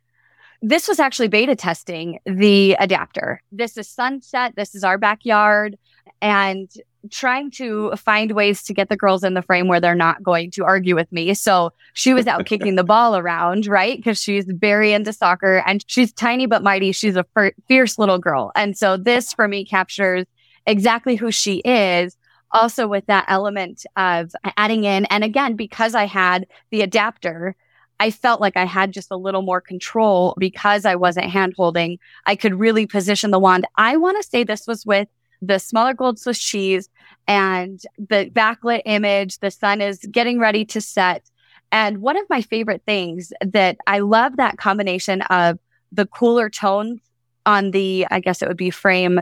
This 0.62 0.88
was 0.88 1.00
actually 1.00 1.28
beta 1.28 1.56
testing 1.56 2.20
the 2.26 2.76
adapter. 2.80 3.42
This 3.52 3.78
is 3.78 3.88
sunset. 3.88 4.54
This 4.56 4.76
is 4.76 4.84
our 4.84 4.98
backyard 4.98 5.78
and 6.22 6.70
trying 7.12 7.52
to 7.52 7.96
find 7.96 8.32
ways 8.32 8.64
to 8.64 8.74
get 8.74 8.90
the 8.90 8.98
girls 8.98 9.24
in 9.24 9.34
the 9.34 9.42
frame 9.42 9.68
where 9.68 9.80
they're 9.80 9.96
not 9.96 10.24
going 10.24 10.52
to 10.52 10.64
argue 10.64 10.96
with 10.96 11.12
me. 11.12 11.34
So 11.34 11.72
she 11.94 12.14
was 12.14 12.28
out 12.28 12.46
kicking 12.46 12.76
the 12.76 12.84
ball 12.84 13.18
around, 13.18 13.68
right? 13.68 13.98
Because 13.98 14.22
she's 14.22 14.46
very 14.46 14.94
into 14.94 15.14
soccer 15.14 15.64
and 15.66 15.84
she's 15.88 16.12
tiny 16.14 16.46
but 16.46 16.64
mighty. 16.64 16.92
She's 16.92 17.16
a 17.16 17.26
fierce 17.68 17.98
little 17.98 18.20
girl. 18.20 18.52
And 18.56 18.78
so 18.78 18.98
this 18.98 19.34
for 19.34 19.48
me 19.48 19.66
captures 19.66 20.26
exactly 20.66 21.16
who 21.16 21.32
she 21.32 21.58
is. 21.60 22.16
Also 22.52 22.88
with 22.88 23.06
that 23.06 23.26
element 23.28 23.86
of 23.96 24.32
adding 24.58 24.84
in. 24.84 25.06
And 25.06 25.24
again, 25.24 25.56
because 25.56 25.94
I 25.94 26.06
had 26.06 26.48
the 26.72 26.82
adapter, 26.82 27.56
I 28.00 28.10
felt 28.10 28.42
like 28.42 28.58
I 28.58 28.66
had 28.66 28.92
just 28.92 29.12
a 29.12 29.18
little 29.18 29.44
more 29.44 29.62
control 29.62 30.36
because 30.40 30.84
I 30.84 30.96
wasn't 30.96 31.28
hand 31.28 31.54
holding. 31.56 32.00
I 32.26 32.36
could 32.36 32.56
really 32.56 32.88
position 32.88 33.30
the 33.30 33.38
wand. 33.38 33.68
I 33.76 33.98
want 33.98 34.18
to 34.20 34.28
say 34.28 34.44
this 34.44 34.66
was 34.66 34.84
with 34.84 35.08
the 35.42 35.60
smaller 35.60 35.94
gold 35.94 36.20
Swiss 36.20 36.40
cheese 36.40 36.90
and 37.30 37.80
the 37.98 38.32
backlit 38.34 38.82
image. 38.86 39.38
The 39.38 39.52
sun 39.52 39.82
is 39.82 40.00
getting 40.12 40.40
ready 40.40 40.66
to 40.66 40.82
set. 40.82 41.30
And 41.72 42.02
one 42.02 42.18
of 42.18 42.28
my 42.28 42.42
favorite 42.42 42.82
things 42.86 43.32
that 43.42 43.78
I 43.86 44.00
love 44.00 44.38
that 44.38 44.58
combination 44.58 45.22
of 45.22 45.60
the 45.92 46.08
cooler 46.08 46.50
tones 46.50 47.00
on 47.46 47.70
the, 47.72 48.08
I 48.10 48.20
guess 48.20 48.42
it 48.42 48.48
would 48.48 48.58
be 48.58 48.72
frame, 48.72 49.22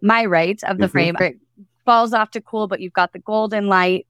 my 0.00 0.24
right 0.24 0.62
of 0.64 0.78
the 0.78 0.84
mm-hmm. 0.84 0.92
frame. 0.92 1.16
It 1.18 1.40
falls 1.84 2.12
off 2.12 2.30
to 2.30 2.40
cool, 2.40 2.68
but 2.68 2.80
you've 2.80 2.92
got 2.92 3.12
the 3.12 3.18
golden 3.18 3.66
light. 3.66 4.06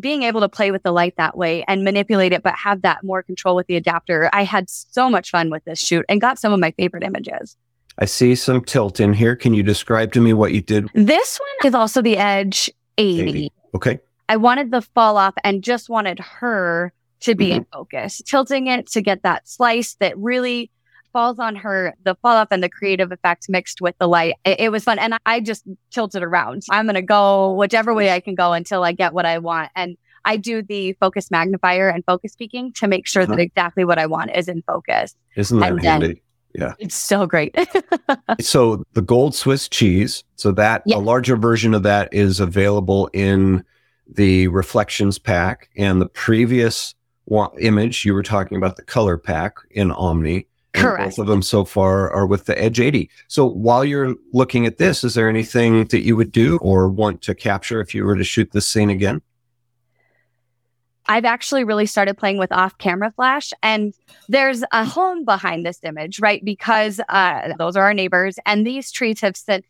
Being 0.00 0.24
able 0.24 0.40
to 0.40 0.48
play 0.48 0.72
with 0.72 0.82
the 0.82 0.92
light 0.92 1.16
that 1.16 1.36
way 1.36 1.64
and 1.68 1.84
manipulate 1.84 2.32
it, 2.32 2.42
but 2.42 2.54
have 2.56 2.82
that 2.82 3.04
more 3.04 3.22
control 3.22 3.54
with 3.54 3.68
the 3.68 3.76
adapter. 3.76 4.28
I 4.32 4.42
had 4.42 4.68
so 4.68 5.08
much 5.08 5.30
fun 5.30 5.50
with 5.50 5.64
this 5.64 5.78
shoot 5.78 6.04
and 6.08 6.20
got 6.20 6.38
some 6.38 6.52
of 6.52 6.58
my 6.58 6.72
favorite 6.72 7.04
images. 7.04 7.56
I 8.00 8.04
see 8.04 8.34
some 8.34 8.62
tilt 8.62 9.00
in 9.00 9.12
here. 9.12 9.34
Can 9.34 9.54
you 9.54 9.62
describe 9.62 10.12
to 10.12 10.20
me 10.20 10.32
what 10.32 10.52
you 10.52 10.60
did? 10.60 10.88
This 10.94 11.38
one 11.38 11.68
is 11.68 11.74
also 11.74 12.02
the 12.02 12.16
Edge 12.16 12.70
80. 12.98 13.28
80. 13.28 13.52
Okay. 13.74 13.98
I 14.28 14.36
wanted 14.36 14.70
the 14.70 14.82
fall 14.82 15.16
off 15.16 15.34
and 15.42 15.62
just 15.62 15.88
wanted 15.88 16.18
her 16.18 16.92
to 17.20 17.34
be 17.34 17.46
mm-hmm. 17.46 17.56
in 17.58 17.66
focus, 17.72 18.20
tilting 18.24 18.66
it 18.66 18.86
to 18.88 19.00
get 19.00 19.22
that 19.22 19.48
slice 19.48 19.94
that 20.00 20.16
really 20.18 20.70
falls 21.12 21.38
on 21.38 21.56
her, 21.56 21.94
the 22.04 22.14
fall 22.16 22.36
off 22.36 22.48
and 22.50 22.62
the 22.62 22.68
creative 22.68 23.10
effect 23.10 23.46
mixed 23.48 23.80
with 23.80 23.96
the 23.98 24.06
light. 24.06 24.34
It, 24.44 24.60
it 24.60 24.68
was 24.72 24.84
fun. 24.84 24.98
And 24.98 25.18
I, 25.24 25.40
just 25.40 25.64
tilted 25.90 26.22
around. 26.22 26.62
I'm 26.70 26.84
going 26.84 26.94
to 26.94 27.02
go 27.02 27.52
whichever 27.54 27.94
way 27.94 28.10
I 28.10 28.20
can 28.20 28.34
go 28.34 28.52
until 28.52 28.84
I 28.84 28.92
get 28.92 29.14
what 29.14 29.24
I 29.24 29.38
want. 29.38 29.70
And 29.74 29.96
I 30.24 30.36
do 30.36 30.62
the 30.62 30.92
focus 30.94 31.30
magnifier 31.30 31.88
and 31.88 32.04
focus 32.04 32.36
peaking 32.36 32.72
to 32.74 32.86
make 32.86 33.06
sure 33.06 33.22
uh-huh. 33.22 33.36
that 33.36 33.40
exactly 33.40 33.84
what 33.84 33.98
I 33.98 34.06
want 34.06 34.36
is 34.36 34.48
in 34.48 34.62
focus. 34.62 35.14
Isn't 35.36 35.58
that 35.60 35.72
and 35.72 35.82
handy? 35.82 36.22
Yeah. 36.58 36.74
It's 36.80 36.96
so 36.96 37.24
great. 37.26 37.54
so 38.40 38.84
the 38.94 39.02
gold 39.02 39.34
Swiss 39.34 39.68
cheese, 39.68 40.24
so 40.34 40.50
that 40.52 40.82
a 40.92 40.98
larger 40.98 41.36
version 41.36 41.72
of 41.72 41.84
that 41.84 42.12
is 42.12 42.40
available 42.40 43.08
in 43.12 43.64
the 44.08 44.48
reflections 44.48 45.18
pack 45.18 45.70
and 45.76 46.00
the 46.00 46.08
previous 46.08 46.94
wa- 47.26 47.52
image 47.60 48.04
you 48.04 48.12
were 48.12 48.22
talking 48.24 48.56
about 48.56 48.76
the 48.76 48.82
color 48.82 49.16
pack 49.16 49.58
in 49.70 49.92
Omni. 49.92 50.46
Correct. 50.72 51.16
Both 51.16 51.18
of 51.18 51.26
them 51.28 51.42
so 51.42 51.64
far 51.64 52.10
are 52.10 52.26
with 52.26 52.46
the 52.46 52.60
Edge 52.60 52.80
80. 52.80 53.08
So 53.28 53.46
while 53.46 53.84
you're 53.84 54.14
looking 54.32 54.66
at 54.66 54.78
this, 54.78 55.04
is 55.04 55.14
there 55.14 55.28
anything 55.28 55.84
that 55.86 56.00
you 56.00 56.16
would 56.16 56.32
do 56.32 56.58
or 56.58 56.88
want 56.88 57.22
to 57.22 57.34
capture 57.34 57.80
if 57.80 57.94
you 57.94 58.04
were 58.04 58.16
to 58.16 58.24
shoot 58.24 58.50
this 58.52 58.66
scene 58.66 58.90
again? 58.90 59.22
I've 61.08 61.24
actually 61.24 61.64
really 61.64 61.86
started 61.86 62.18
playing 62.18 62.38
with 62.38 62.52
off 62.52 62.76
camera 62.78 63.10
flash 63.10 63.52
and 63.62 63.94
there's 64.28 64.62
a 64.72 64.84
home 64.84 65.24
behind 65.24 65.64
this 65.64 65.80
image, 65.82 66.20
right? 66.20 66.44
Because 66.44 67.00
uh, 67.08 67.54
those 67.58 67.76
are 67.76 67.82
our 67.82 67.94
neighbors 67.94 68.38
and 68.46 68.66
these 68.66 68.92
trees 68.92 69.20
have 69.20 69.36
since 69.36 69.64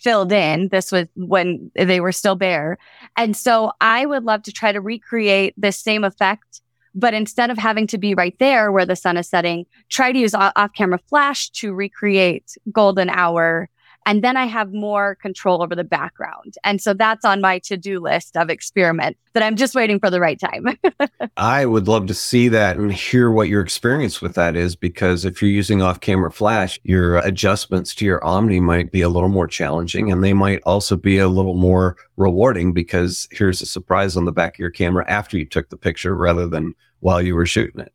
filled 0.00 0.32
in. 0.32 0.68
This 0.68 0.92
was 0.92 1.06
when 1.16 1.70
they 1.74 2.00
were 2.00 2.12
still 2.12 2.36
bare. 2.36 2.78
And 3.16 3.36
so 3.36 3.72
I 3.80 4.06
would 4.06 4.24
love 4.24 4.42
to 4.44 4.52
try 4.52 4.70
to 4.70 4.80
recreate 4.80 5.54
this 5.56 5.78
same 5.78 6.04
effect 6.04 6.60
but 6.94 7.12
instead 7.12 7.50
of 7.50 7.58
having 7.58 7.86
to 7.88 7.98
be 7.98 8.14
right 8.14 8.36
there 8.38 8.70
where 8.70 8.86
the 8.86 8.96
sun 8.96 9.16
is 9.16 9.28
setting, 9.28 9.66
try 9.88 10.12
to 10.12 10.18
use 10.18 10.34
off 10.34 10.72
camera 10.74 11.00
flash 11.08 11.50
to 11.50 11.74
recreate 11.74 12.56
golden 12.70 13.10
hour 13.10 13.68
and 14.06 14.22
then 14.22 14.36
I 14.36 14.44
have 14.46 14.72
more 14.72 15.14
control 15.16 15.62
over 15.62 15.74
the 15.74 15.84
background. 15.84 16.56
And 16.62 16.80
so 16.80 16.92
that's 16.92 17.24
on 17.24 17.40
my 17.40 17.58
to 17.60 17.76
do 17.76 18.00
list 18.00 18.36
of 18.36 18.50
experiment 18.50 19.16
that 19.32 19.42
I'm 19.42 19.56
just 19.56 19.74
waiting 19.74 19.98
for 19.98 20.10
the 20.10 20.20
right 20.20 20.38
time. 20.38 20.78
I 21.36 21.64
would 21.66 21.88
love 21.88 22.06
to 22.06 22.14
see 22.14 22.48
that 22.48 22.76
and 22.76 22.92
hear 22.92 23.30
what 23.30 23.48
your 23.48 23.62
experience 23.62 24.20
with 24.20 24.34
that 24.34 24.56
is 24.56 24.76
because 24.76 25.24
if 25.24 25.40
you're 25.40 25.50
using 25.50 25.80
off 25.80 26.00
camera 26.00 26.30
flash, 26.30 26.78
your 26.84 27.16
adjustments 27.18 27.94
to 27.96 28.04
your 28.04 28.24
Omni 28.24 28.60
might 28.60 28.92
be 28.92 29.00
a 29.00 29.08
little 29.08 29.28
more 29.28 29.48
challenging 29.48 30.12
and 30.12 30.22
they 30.22 30.34
might 30.34 30.60
also 30.64 30.96
be 30.96 31.18
a 31.18 31.28
little 31.28 31.54
more 31.54 31.96
rewarding 32.16 32.72
because 32.72 33.26
here's 33.30 33.62
a 33.62 33.66
surprise 33.66 34.16
on 34.16 34.26
the 34.26 34.32
back 34.32 34.56
of 34.56 34.58
your 34.58 34.70
camera 34.70 35.04
after 35.08 35.38
you 35.38 35.46
took 35.46 35.70
the 35.70 35.76
picture 35.76 36.14
rather 36.14 36.46
than 36.46 36.74
while 37.00 37.22
you 37.22 37.34
were 37.34 37.46
shooting 37.46 37.80
it. 37.80 37.92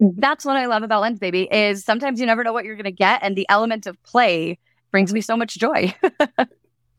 Mm-hmm. 0.00 0.20
That's 0.20 0.44
what 0.44 0.56
I 0.56 0.66
love 0.66 0.82
about 0.82 1.02
Lensbaby 1.02 1.48
is 1.50 1.84
sometimes 1.84 2.20
you 2.20 2.26
never 2.26 2.44
know 2.44 2.52
what 2.52 2.64
you're 2.64 2.76
going 2.76 2.84
to 2.84 2.92
get 2.92 3.20
and 3.22 3.36
the 3.36 3.46
element 3.48 3.86
of 3.86 4.00
play 4.04 4.58
brings 4.90 5.12
me 5.12 5.20
so 5.20 5.36
much 5.36 5.56
joy. 5.58 5.94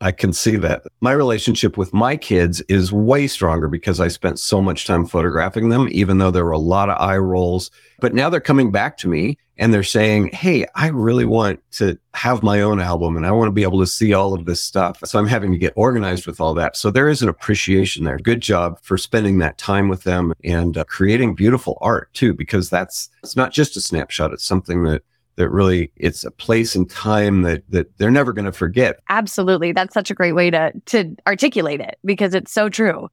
I 0.02 0.12
can 0.12 0.32
see 0.32 0.56
that. 0.58 0.84
My 1.02 1.12
relationship 1.12 1.78
with 1.78 1.94
my 1.94 2.16
kids 2.16 2.62
is 2.70 2.94
way 2.94 3.28
stronger 3.28 3.68
because 3.68 4.00
I 4.00 4.08
spent 4.08 4.40
so 4.40 4.62
much 4.62 4.88
time 4.88 5.06
photographing 5.06 5.70
them, 5.70 5.90
even 5.92 6.20
though 6.20 6.32
there 6.32 6.46
were 6.46 6.52
a 6.52 6.58
lot 6.58 6.90
of 6.90 6.98
eye 7.02 7.18
rolls. 7.18 7.70
But 8.00 8.14
now 8.14 8.30
they're 8.30 8.40
coming 8.40 8.72
back 8.72 8.98
to 9.00 9.10
me 9.10 9.38
and 9.58 9.74
they're 9.74 9.84
saying, 9.84 10.30
Hey, 10.30 10.66
I 10.74 10.88
really 10.88 11.26
want 11.26 11.62
to 11.72 12.00
have 12.14 12.44
my 12.44 12.62
own 12.62 12.80
album 12.80 13.18
and 13.18 13.26
I 13.26 13.32
want 13.32 13.48
to 13.48 13.54
be 13.54 13.64
able 13.64 13.80
to 13.80 13.88
see 13.88 14.14
all 14.14 14.34
of 14.34 14.46
this 14.46 14.64
stuff. 14.64 15.02
So 15.04 15.20
I'm 15.20 15.28
having 15.28 15.52
to 15.52 15.58
get 15.58 15.74
organized 15.76 16.28
with 16.28 16.40
all 16.40 16.54
that. 16.54 16.78
So 16.78 16.92
there 16.92 17.10
is 17.10 17.22
an 17.22 17.28
appreciation 17.28 18.06
there. 18.06 18.18
Good 18.18 18.42
job 18.42 18.80
for 18.82 18.98
spending 18.98 19.40
that 19.40 19.58
time 19.58 19.90
with 19.90 20.04
them 20.04 20.34
and 20.46 20.78
uh, 20.78 20.86
creating 20.86 21.36
beautiful 21.36 21.78
art 21.82 22.14
too, 22.14 22.34
because 22.34 22.70
that's, 22.70 23.10
it's 23.22 23.36
not 23.36 23.52
just 23.52 23.76
a 23.76 23.82
snapshot. 23.82 24.32
It's 24.32 24.46
something 24.46 24.84
that 24.84 25.04
that 25.40 25.50
really 25.50 25.90
it's 25.96 26.26
a 26.26 26.32
place 26.32 26.76
and 26.76 26.90
time 26.90 27.44
that 27.44 27.64
that 27.70 27.98
they're 27.98 28.12
never 28.12 28.34
going 28.34 28.46
to 28.46 28.52
forget. 28.52 29.00
Absolutely. 29.08 29.72
That's 29.72 29.94
such 29.94 30.12
a 30.12 30.14
great 30.14 30.34
way 30.34 30.52
to 30.52 30.72
to 30.88 31.16
articulate 31.26 31.80
it 31.80 31.98
because 32.04 32.34
it's 32.36 32.52
so 32.52 32.70
true. 32.70 33.10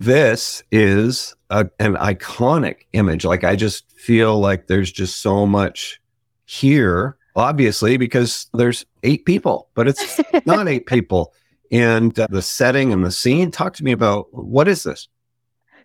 This 0.00 0.64
is 0.72 1.36
a, 1.50 1.70
an 1.78 1.94
iconic 1.94 2.86
image. 2.94 3.24
Like 3.24 3.44
I 3.44 3.54
just 3.54 3.90
feel 3.96 4.40
like 4.40 4.66
there's 4.66 4.90
just 4.90 5.22
so 5.22 5.46
much 5.46 6.00
here 6.46 7.16
obviously 7.36 7.96
because 7.96 8.48
there's 8.54 8.84
eight 9.02 9.24
people, 9.24 9.68
but 9.74 9.88
it's 9.88 10.20
not 10.46 10.68
eight 10.68 10.86
people. 10.86 11.32
And 11.70 12.18
uh, 12.18 12.26
the 12.28 12.42
setting 12.42 12.92
and 12.92 13.04
the 13.04 13.10
scene, 13.10 13.50
talk 13.50 13.74
to 13.74 13.84
me 13.84 13.92
about 13.92 14.26
what 14.32 14.68
is 14.68 14.82
this? 14.82 15.08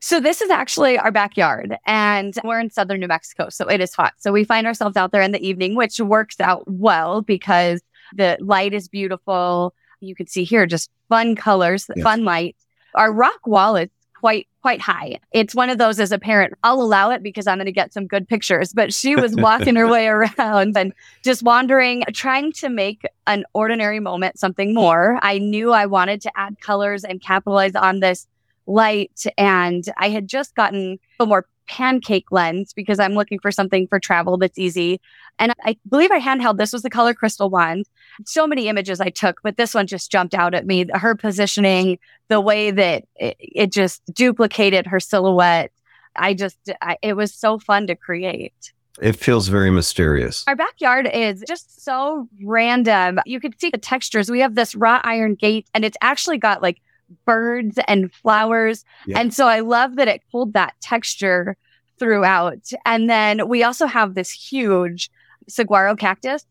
So 0.02 0.20
this 0.20 0.42
is 0.42 0.50
actually 0.50 0.98
our 0.98 1.12
backyard 1.12 1.76
and 1.86 2.34
we're 2.44 2.60
in 2.60 2.70
southern 2.70 3.02
New 3.02 3.08
Mexico. 3.08 3.50
So 3.50 3.68
it 3.68 3.82
is 3.82 3.94
hot. 3.94 4.14
So 4.18 4.32
we 4.32 4.44
find 4.44 4.66
ourselves 4.66 4.96
out 4.96 5.12
there 5.12 5.22
in 5.22 5.32
the 5.32 5.46
evening, 5.46 5.76
which 5.76 6.00
works 6.00 6.40
out 6.40 6.64
well 6.68 7.22
because 7.22 7.82
the 8.16 8.38
light 8.40 8.74
is 8.74 8.88
beautiful. 8.88 9.74
You 10.00 10.16
can 10.16 10.28
see 10.28 10.44
here 10.44 10.66
just 10.66 10.90
fun 11.10 11.36
colors, 11.36 11.86
yes. 11.94 12.04
fun 12.04 12.24
light. 12.24 12.56
Our 12.96 13.12
rock 13.12 13.46
wall 13.46 13.76
is 13.76 13.90
quite 14.20 14.48
quite 14.62 14.82
high. 14.82 15.20
It's 15.32 15.56
one 15.56 15.70
of 15.70 15.78
those 15.78 16.00
as 16.00 16.12
a 16.12 16.20
parent, 16.20 16.54
I'll 16.64 16.82
allow 16.82 17.12
it 17.12 17.24
because 17.24 17.48
I'm 17.48 17.58
going 17.58 17.66
to 17.66 17.72
get 17.72 17.94
some 17.94 18.08
good 18.08 18.28
pictures. 18.28 18.74
But 18.74 18.94
she 18.94 19.16
was 19.16 19.34
walking 19.38 19.76
her 19.76 19.88
way 19.88 20.08
around 20.08 20.78
and 20.78 20.94
just 21.24 21.44
wandering, 21.44 22.04
trying 22.14 22.52
to 22.54 22.70
make 22.70 23.04
an 23.28 23.46
ordinary 23.54 24.00
moment 24.02 24.38
something 24.38 24.74
more. 24.74 25.18
I 25.22 25.38
knew 25.38 25.72
I 25.72 25.86
wanted 25.86 26.22
to 26.22 26.32
add 26.38 26.60
colors 26.60 27.06
and 27.06 27.22
capitalize 27.22 27.76
on 27.76 28.02
this 28.02 28.28
light. 28.70 29.26
And 29.38 29.84
I 29.98 30.10
had 30.10 30.28
just 30.28 30.56
gotten 30.56 31.00
a 31.20 31.26
more 31.26 31.46
pancake 31.68 32.32
lens 32.32 32.74
because 32.74 33.00
I'm 33.00 33.14
looking 33.14 33.40
for 33.40 33.52
something 33.52 33.88
for 33.88 34.00
travel 34.00 34.38
that's 34.38 34.58
easy. 34.58 35.00
And 35.38 35.54
I 35.64 35.78
believe 35.88 36.12
I 36.12 36.20
handheld 36.20 36.58
this 36.58 36.74
was 36.74 36.82
the 36.82 36.90
color 36.90 37.14
crystal 37.14 37.50
one. 37.50 37.84
So 38.26 38.48
many 38.48 38.68
images 38.68 39.00
I 39.00 39.10
took, 39.10 39.42
but 39.44 39.58
this 39.58 39.74
one 39.74 39.88
just 39.88 40.12
jumped 40.12 40.34
out 40.34 40.54
at 40.54 40.66
me. 40.66 40.88
Her 40.94 41.16
positioning, 41.16 42.00
the 42.28 42.42
way 42.42 42.72
that 42.72 43.06
it, 43.16 43.36
it 43.40 43.72
just 43.72 44.02
duplicated 44.14 44.88
her 44.88 45.00
silhouette. 45.00 45.72
I 46.16 46.34
just, 46.34 46.58
I, 46.82 46.98
it 47.02 47.14
was 47.14 47.34
so 47.34 47.60
fun 47.60 47.88
to 47.88 47.96
create. 47.96 48.74
It 49.02 49.16
feels 49.16 49.48
very 49.48 49.70
mysterious. 49.70 50.44
Our 50.48 50.56
backyard 50.56 51.08
is 51.14 51.44
just 51.48 51.86
so 51.86 52.28
random. 52.44 53.20
You 53.26 53.40
can 53.40 53.58
see 53.58 53.70
the 53.70 53.78
textures. 53.78 54.30
We 54.30 54.42
have 54.42 54.56
this 54.56 54.76
wrought 54.76 55.06
iron 55.06 55.36
gate 55.36 55.70
and 55.74 55.86
it's 55.86 55.98
actually 56.02 56.38
got 56.38 56.62
like 56.62 56.82
birds 57.26 57.80
and 57.88 58.14
flowers. 58.14 58.86
Yeah. 59.06 59.20
And 59.20 59.34
so 59.34 59.48
I 59.48 59.60
love 59.60 59.96
that 59.96 60.08
it 60.08 60.22
pulled 60.32 60.54
that 60.54 60.76
texture 60.82 61.58
throughout. 61.98 62.70
And 62.86 63.10
then 63.10 63.48
we 63.48 63.64
also 63.64 63.86
have 63.86 64.16
this 64.16 64.32
huge 64.32 65.12
saguaro 65.48 65.96
cactus. 65.96 66.46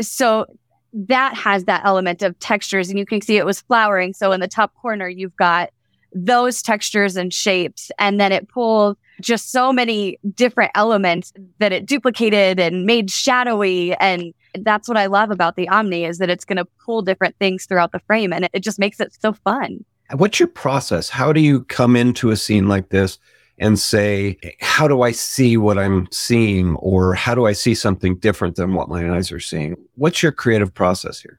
So 0.00 0.46
that 0.92 1.34
has 1.36 1.64
that 1.64 1.82
element 1.84 2.22
of 2.22 2.38
textures 2.40 2.90
and 2.90 2.98
you 2.98 3.06
can 3.06 3.20
see 3.20 3.36
it 3.36 3.46
was 3.46 3.60
flowering. 3.60 4.12
So 4.12 4.32
in 4.32 4.40
the 4.40 4.48
top 4.48 4.74
corner, 4.74 5.08
you've 5.08 5.36
got 5.36 5.70
those 6.12 6.62
textures 6.62 7.16
and 7.16 7.32
shapes. 7.32 7.90
And 7.98 8.18
then 8.18 8.32
it 8.32 8.48
pulled 8.48 8.98
just 9.20 9.52
so 9.52 9.72
many 9.72 10.18
different 10.34 10.72
elements 10.74 11.32
that 11.58 11.72
it 11.72 11.86
duplicated 11.86 12.58
and 12.58 12.84
made 12.84 13.10
shadowy. 13.10 13.94
And 13.94 14.34
that's 14.60 14.88
what 14.88 14.96
I 14.96 15.06
love 15.06 15.30
about 15.30 15.56
the 15.56 15.68
Omni 15.68 16.04
is 16.04 16.18
that 16.18 16.30
it's 16.30 16.44
going 16.44 16.56
to 16.56 16.66
pull 16.84 17.02
different 17.02 17.36
things 17.38 17.66
throughout 17.66 17.92
the 17.92 18.00
frame 18.00 18.32
and 18.32 18.46
it, 18.46 18.50
it 18.54 18.60
just 18.60 18.78
makes 18.78 18.98
it 18.98 19.14
so 19.20 19.32
fun. 19.32 19.84
What's 20.12 20.40
your 20.40 20.48
process? 20.48 21.08
How 21.08 21.32
do 21.32 21.40
you 21.40 21.64
come 21.64 21.96
into 21.96 22.30
a 22.30 22.36
scene 22.36 22.68
like 22.68 22.88
this 22.88 23.18
and 23.58 23.78
say, 23.78 24.38
how 24.60 24.88
do 24.88 25.02
I 25.02 25.12
see 25.12 25.56
what 25.56 25.78
I'm 25.78 26.08
seeing? 26.10 26.76
Or 26.76 27.14
how 27.14 27.34
do 27.34 27.46
I 27.46 27.52
see 27.52 27.74
something 27.74 28.16
different 28.16 28.56
than 28.56 28.74
what 28.74 28.88
my 28.88 29.14
eyes 29.14 29.30
are 29.30 29.40
seeing? 29.40 29.76
What's 29.96 30.22
your 30.22 30.32
creative 30.32 30.72
process 30.72 31.20
here? 31.20 31.38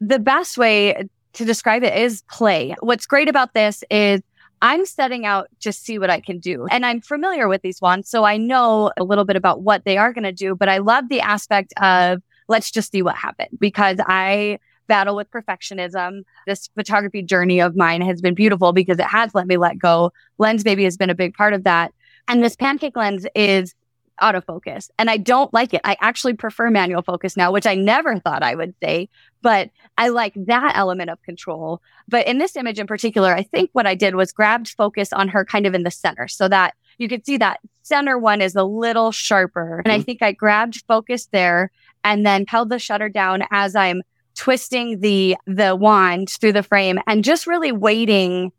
The 0.00 0.18
best 0.18 0.56
way 0.56 1.08
to 1.34 1.44
describe 1.44 1.82
it 1.82 1.96
is 1.96 2.22
play. 2.30 2.74
What's 2.80 3.06
great 3.06 3.28
about 3.28 3.54
this 3.54 3.84
is 3.90 4.20
I'm 4.62 4.86
setting 4.86 5.26
out 5.26 5.48
to 5.60 5.72
see 5.72 5.98
what 5.98 6.08
I 6.08 6.20
can 6.20 6.38
do. 6.38 6.66
And 6.70 6.86
I'm 6.86 7.00
familiar 7.00 7.48
with 7.48 7.62
these 7.62 7.80
wands, 7.80 8.08
so 8.08 8.24
I 8.24 8.36
know 8.36 8.92
a 8.96 9.02
little 9.02 9.24
bit 9.24 9.34
about 9.34 9.62
what 9.62 9.84
they 9.84 9.98
are 9.98 10.12
going 10.12 10.24
to 10.24 10.32
do, 10.32 10.54
but 10.54 10.68
I 10.68 10.78
love 10.78 11.08
the 11.08 11.20
aspect 11.20 11.74
of 11.82 12.22
let's 12.48 12.70
just 12.70 12.92
see 12.92 13.02
what 13.02 13.16
happens 13.16 13.50
because 13.58 13.98
I 14.06 14.60
battle 14.86 15.16
with 15.16 15.30
perfectionism. 15.30 16.22
This 16.46 16.68
photography 16.74 17.22
journey 17.22 17.60
of 17.60 17.76
mine 17.76 18.02
has 18.02 18.20
been 18.20 18.34
beautiful 18.34 18.72
because 18.72 18.98
it 18.98 19.06
has 19.06 19.34
let 19.34 19.46
me 19.46 19.56
let 19.56 19.78
go. 19.78 20.12
Lensbaby 20.38 20.84
has 20.84 20.96
been 20.96 21.10
a 21.10 21.14
big 21.14 21.34
part 21.34 21.54
of 21.54 21.64
that. 21.64 21.92
And 22.28 22.42
this 22.42 22.56
pancake 22.56 22.96
lens 22.96 23.26
is 23.34 23.74
autofocus 24.20 24.90
and 24.98 25.10
I 25.10 25.16
don't 25.16 25.52
like 25.52 25.74
it. 25.74 25.80
I 25.84 25.96
actually 26.00 26.34
prefer 26.34 26.70
manual 26.70 27.02
focus 27.02 27.36
now, 27.36 27.50
which 27.50 27.66
I 27.66 27.74
never 27.74 28.18
thought 28.18 28.42
I 28.42 28.54
would 28.54 28.74
say, 28.82 29.08
but 29.40 29.70
I 29.98 30.08
like 30.08 30.34
that 30.36 30.76
element 30.76 31.10
of 31.10 31.20
control. 31.22 31.82
But 32.08 32.26
in 32.26 32.38
this 32.38 32.56
image 32.56 32.78
in 32.78 32.86
particular, 32.86 33.34
I 33.34 33.42
think 33.42 33.70
what 33.72 33.86
I 33.86 33.94
did 33.94 34.14
was 34.14 34.32
grabbed 34.32 34.68
focus 34.68 35.12
on 35.12 35.28
her 35.28 35.44
kind 35.44 35.66
of 35.66 35.74
in 35.74 35.82
the 35.82 35.90
center 35.90 36.28
so 36.28 36.48
that 36.48 36.74
you 36.98 37.08
could 37.08 37.26
see 37.26 37.36
that 37.38 37.60
center 37.82 38.18
one 38.18 38.40
is 38.40 38.54
a 38.54 38.64
little 38.64 39.12
sharper. 39.12 39.80
And 39.84 39.92
I 39.92 39.96
mm-hmm. 39.96 40.04
think 40.04 40.22
I 40.22 40.32
grabbed 40.32 40.84
focus 40.86 41.26
there 41.32 41.70
and 42.04 42.24
then 42.24 42.44
held 42.46 42.68
the 42.68 42.78
shutter 42.78 43.08
down 43.08 43.44
as 43.50 43.74
I'm 43.74 44.02
twisting 44.34 45.00
the 45.00 45.36
the 45.46 45.76
wand 45.76 46.30
through 46.30 46.52
the 46.52 46.62
frame 46.62 46.98
and 47.06 47.24
just 47.24 47.46
really 47.46 47.72
waiting 47.72 48.52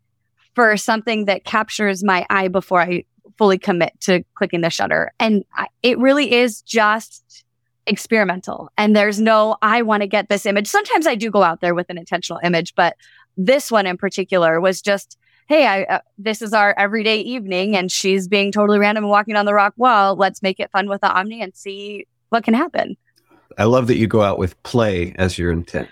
for 0.54 0.76
something 0.76 1.24
that 1.24 1.44
captures 1.44 2.04
my 2.04 2.26
eye 2.30 2.48
before 2.48 2.80
I 2.80 3.04
fully 3.36 3.58
commit 3.58 3.92
to 4.02 4.22
clicking 4.34 4.60
the 4.60 4.70
shutter. 4.70 5.12
And 5.18 5.44
I, 5.54 5.66
it 5.82 5.98
really 5.98 6.32
is 6.32 6.62
just 6.62 7.44
experimental. 7.86 8.70
And 8.78 8.94
there's 8.94 9.20
no, 9.20 9.56
I 9.62 9.82
want 9.82 10.02
to 10.02 10.06
get 10.06 10.28
this 10.28 10.46
image. 10.46 10.66
Sometimes 10.66 11.06
I 11.06 11.14
do 11.14 11.30
go 11.30 11.42
out 11.42 11.60
there 11.60 11.74
with 11.74 11.90
an 11.90 11.98
intentional 11.98 12.40
image, 12.42 12.74
but 12.74 12.96
this 13.36 13.70
one 13.70 13.86
in 13.86 13.96
particular 13.96 14.60
was 14.60 14.80
just, 14.80 15.18
Hey, 15.46 15.66
I, 15.66 15.82
uh, 15.82 15.98
this 16.16 16.40
is 16.40 16.54
our 16.54 16.74
everyday 16.78 17.18
evening 17.18 17.76
and 17.76 17.92
she's 17.92 18.28
being 18.28 18.50
totally 18.50 18.78
random 18.78 19.04
and 19.04 19.10
walking 19.10 19.36
on 19.36 19.44
the 19.44 19.52
rock 19.52 19.74
wall. 19.76 20.16
Let's 20.16 20.40
make 20.40 20.58
it 20.58 20.70
fun 20.70 20.88
with 20.88 21.02
the 21.02 21.12
Omni 21.12 21.42
and 21.42 21.54
see 21.54 22.06
what 22.30 22.44
can 22.44 22.54
happen. 22.54 22.96
I 23.58 23.64
love 23.64 23.86
that 23.88 23.96
you 23.96 24.06
go 24.06 24.22
out 24.22 24.38
with 24.38 24.60
play 24.62 25.14
as 25.16 25.38
your 25.38 25.52
intent 25.52 25.88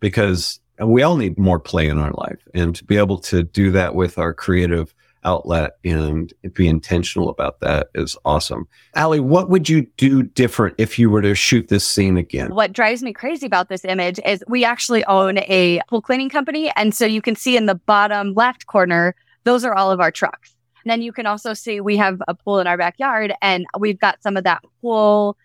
because 0.00 0.60
we 0.78 1.02
all 1.02 1.16
need 1.16 1.38
more 1.38 1.60
play 1.60 1.88
in 1.88 1.98
our 1.98 2.12
life. 2.12 2.46
And 2.54 2.74
to 2.76 2.84
be 2.84 2.96
able 2.96 3.18
to 3.18 3.42
do 3.42 3.70
that 3.72 3.94
with 3.94 4.18
our 4.18 4.32
creative 4.32 4.94
outlet 5.24 5.72
and 5.84 6.32
be 6.54 6.66
intentional 6.66 7.28
about 7.28 7.60
that 7.60 7.88
is 7.94 8.16
awesome. 8.24 8.66
Ally, 8.94 9.18
what 9.18 9.50
would 9.50 9.68
you 9.68 9.82
do 9.96 10.22
different 10.22 10.74
if 10.78 10.98
you 10.98 11.10
were 11.10 11.22
to 11.22 11.34
shoot 11.34 11.68
this 11.68 11.86
scene 11.86 12.16
again? 12.16 12.54
What 12.54 12.72
drives 12.72 13.02
me 13.02 13.12
crazy 13.12 13.46
about 13.46 13.68
this 13.68 13.84
image 13.84 14.18
is 14.24 14.42
we 14.48 14.64
actually 14.64 15.04
own 15.04 15.38
a 15.38 15.80
pool 15.88 16.00
cleaning 16.00 16.30
company. 16.30 16.72
And 16.76 16.94
so 16.94 17.04
you 17.04 17.20
can 17.20 17.36
see 17.36 17.56
in 17.56 17.66
the 17.66 17.74
bottom 17.74 18.32
left 18.34 18.66
corner, 18.66 19.14
those 19.44 19.64
are 19.64 19.74
all 19.74 19.90
of 19.90 20.00
our 20.00 20.10
trucks. 20.10 20.54
And 20.84 20.90
then 20.90 21.02
you 21.02 21.12
can 21.12 21.26
also 21.26 21.52
see 21.52 21.80
we 21.80 21.98
have 21.98 22.22
a 22.26 22.34
pool 22.34 22.58
in 22.58 22.66
our 22.66 22.78
backyard 22.78 23.34
and 23.42 23.66
we've 23.78 23.98
got 23.98 24.22
some 24.22 24.36
of 24.38 24.44
that 24.44 24.62
pool 24.80 25.36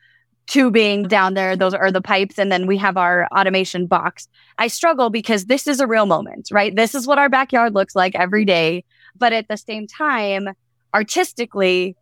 tubing 0.47 1.01
mm-hmm. 1.01 1.07
down 1.07 1.33
there. 1.33 1.55
Those 1.55 1.73
are 1.73 1.91
the 1.91 2.01
pipes. 2.01 2.37
And 2.37 2.51
then 2.51 2.67
we 2.67 2.77
have 2.77 2.97
our 2.97 3.27
automation 3.35 3.87
box. 3.87 4.27
I 4.57 4.67
struggle 4.67 5.09
because 5.09 5.45
this 5.45 5.67
is 5.67 5.79
a 5.79 5.87
real 5.87 6.05
moment, 6.05 6.49
right? 6.51 6.75
This 6.75 6.95
is 6.95 7.07
what 7.07 7.17
our 7.17 7.29
backyard 7.29 7.73
looks 7.73 7.95
like 7.95 8.15
every 8.15 8.45
day. 8.45 8.83
But 9.17 9.33
at 9.33 9.47
the 9.47 9.57
same 9.57 9.87
time, 9.87 10.49
artistically, 10.93 11.95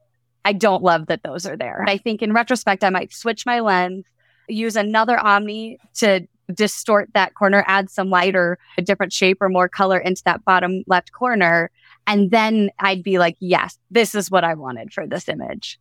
I 0.46 0.54
don't 0.54 0.84
love 0.84 1.08
that 1.08 1.24
those 1.24 1.46
are 1.46 1.56
there. 1.56 1.86
I 1.88 1.98
think 1.98 2.22
in 2.22 2.34
retrospect, 2.34 2.84
I 2.84 2.90
might 2.90 3.14
switch 3.14 3.46
my 3.46 3.60
lens, 3.60 4.06
use 4.50 4.76
another 4.76 5.18
Omni 5.18 5.78
to 5.96 6.28
distort 6.54 7.10
that 7.14 7.34
corner, 7.36 7.64
add 7.68 7.90
some 7.90 8.10
light 8.10 8.36
or 8.36 8.60
a 8.78 8.82
different 8.82 9.14
shape 9.14 9.42
or 9.42 9.48
more 9.50 9.70
color 9.70 9.98
into 9.98 10.22
that 10.26 10.44
bottom 10.44 10.84
left 10.88 11.12
corner. 11.14 11.72
And 12.06 12.32
then 12.32 12.70
I'd 12.80 13.04
be 13.04 13.18
like, 13.20 13.38
yes, 13.40 13.78
this 13.90 14.14
is 14.14 14.30
what 14.30 14.44
I 14.44 14.56
wanted 14.56 14.92
for 14.92 15.08
this 15.08 15.30
image. 15.30 15.80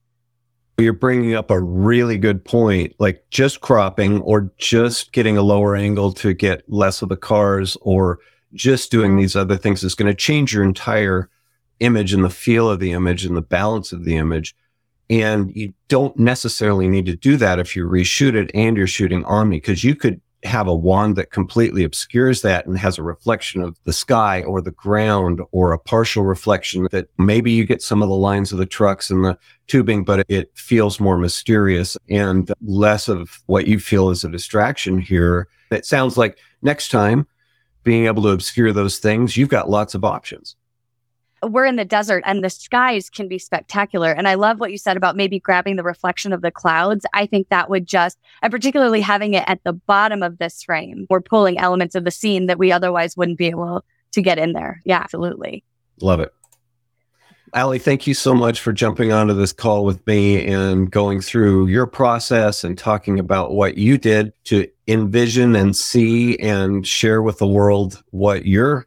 You're 0.79 0.93
bringing 0.95 1.35
up 1.35 1.51
a 1.51 1.61
really 1.61 2.19
good 2.19 2.45
point, 2.45 2.95
like 2.99 3.25
just 3.31 3.61
cropping 3.61 4.21
or 4.23 4.51
just 4.59 5.13
getting 5.13 5.37
a 5.37 5.43
lower 5.43 5.77
angle 5.77 6.13
to 6.15 6.33
get 6.33 6.65
less 6.71 7.03
of 7.03 7.09
the 7.09 7.17
cars 7.17 7.77
or 7.83 8.19
just 8.55 8.91
doing 8.91 9.17
these 9.17 9.37
other 9.37 9.57
things 9.57 9.83
is 9.83 9.95
going 9.95 10.11
to 10.11 10.15
change 10.15 10.53
your 10.53 10.65
entire 10.65 11.29
image 11.81 12.13
and 12.13 12.25
the 12.25 12.31
feel 12.31 12.71
of 12.71 12.81
the 12.81 12.93
image 12.93 13.25
and 13.25 13.37
the 13.37 13.43
balance 13.43 13.93
of 13.93 14.05
the 14.05 14.17
image. 14.17 14.55
And 15.11 15.55
you 15.55 15.75
don't 15.89 16.17
necessarily 16.19 16.89
need 16.89 17.07
to 17.07 17.17
do 17.17 17.37
that 17.37 17.59
if 17.59 17.77
you 17.77 17.87
reshoot 17.87 18.35
it 18.35 18.51
and 18.55 18.77
you're 18.77 18.87
shooting 18.87 19.25
Omni 19.25 19.59
because 19.59 19.85
you 19.85 19.95
could 19.95 20.21
have 20.45 20.67
a 20.67 20.75
wand 20.75 21.17
that 21.17 21.31
completely 21.31 21.85
obscures 21.85 22.43
that 22.43 22.67
and 22.67 22.77
has 22.79 22.99
a 22.99 23.03
reflection 23.03 23.63
of 23.63 23.79
the 23.85 23.93
sky 23.93 24.43
or 24.43 24.61
the 24.61 24.73
ground 24.73 25.41
or 25.53 25.73
a 25.73 25.79
partial 25.79 26.25
reflection 26.25 26.89
that 26.91 27.09
maybe 27.19 27.53
you 27.53 27.65
get 27.65 27.83
some 27.83 28.03
of 28.03 28.09
the 28.09 28.15
lines 28.15 28.51
of 28.51 28.59
the 28.59 28.67
trucks 28.67 29.11
and 29.11 29.25
the 29.25 29.39
tubing, 29.69 30.05
but 30.05 30.25
it 30.29 30.51
feels 30.55 30.99
more 30.99 31.17
mysterious 31.17 31.97
and 32.11 32.53
less 32.63 33.09
of 33.09 33.41
what 33.47 33.67
you 33.67 33.79
feel 33.79 34.11
is 34.11 34.25
a 34.25 34.29
distraction 34.29 34.99
here. 34.99 35.49
It 35.71 35.87
sounds 35.87 36.17
like 36.17 36.39
next 36.61 36.91
time 36.91 37.27
being 37.85 38.07
able 38.07 38.23
to 38.25 38.31
obscure 38.31 38.73
those 38.73 38.99
things, 38.99 39.37
you've 39.37 39.49
got 39.49 39.71
lots 39.71 39.95
of 39.95 40.05
options 40.05 40.57
we're 41.43 41.67
in 41.67 41.77
the 41.77 41.85
desert 41.85 42.23
and 42.27 42.45
the 42.45 42.51
skies 42.51 43.11
can 43.11 43.29
be 43.29 43.39
spectacular. 43.39 44.13
And 44.13 44.29
I 44.29 44.35
love 44.35 44.61
what 44.61 44.71
you 44.71 44.79
said 44.79 44.97
about 44.97 45.17
maybe 45.17 45.41
grabbing 45.41 45.77
the 45.77 45.83
reflection 45.83 46.33
of 46.33 46.43
the 46.43 46.51
clouds. 46.51 47.05
I 47.15 47.27
think 47.27 47.49
that 47.49 47.69
would 47.69 47.87
just, 47.87 48.19
and 48.43 48.51
particularly 48.51 49.01
having 49.01 49.35
it 49.35 49.45
at 49.47 49.63
the 49.65 49.73
bottom 49.73 50.23
of 50.23 50.39
this 50.39 50.63
frame, 50.63 51.07
we're 51.11 51.21
pulling 51.21 51.59
elements 51.59 51.95
of 51.95 52.05
the 52.05 52.11
scene 52.11 52.47
that 52.47 52.59
we 52.59 52.71
otherwise 52.71 53.17
wouldn't 53.17 53.39
be 53.39 53.47
able 53.47 53.85
to 54.13 54.23
get 54.23 54.39
in 54.39 54.53
there. 54.53 54.81
Yeah, 54.85 55.01
absolutely. 55.01 55.65
Love 56.01 56.21
it. 56.21 56.33
Ally, 57.55 57.77
thank 57.77 58.07
you 58.07 58.15
so 58.15 58.33
much 58.33 58.61
for 58.61 58.73
jumping 58.73 59.13
onto 59.13 59.35
this 59.35 59.53
call 59.53 59.85
with 59.85 60.07
me 60.07 60.47
and 60.47 60.91
going 60.91 61.21
through 61.21 61.67
your 61.67 61.87
process 61.87 62.65
and 62.65 62.79
talking 62.79 63.19
about 63.19 63.53
what 63.53 63.77
you 63.77 63.99
did 63.99 64.33
to 64.45 64.67
envision 64.89 65.55
and 65.55 65.77
see 65.77 66.39
and 66.39 66.87
share 66.87 67.21
with 67.21 67.37
the 67.39 67.47
world 67.47 68.03
what 68.11 68.47
your 68.47 68.87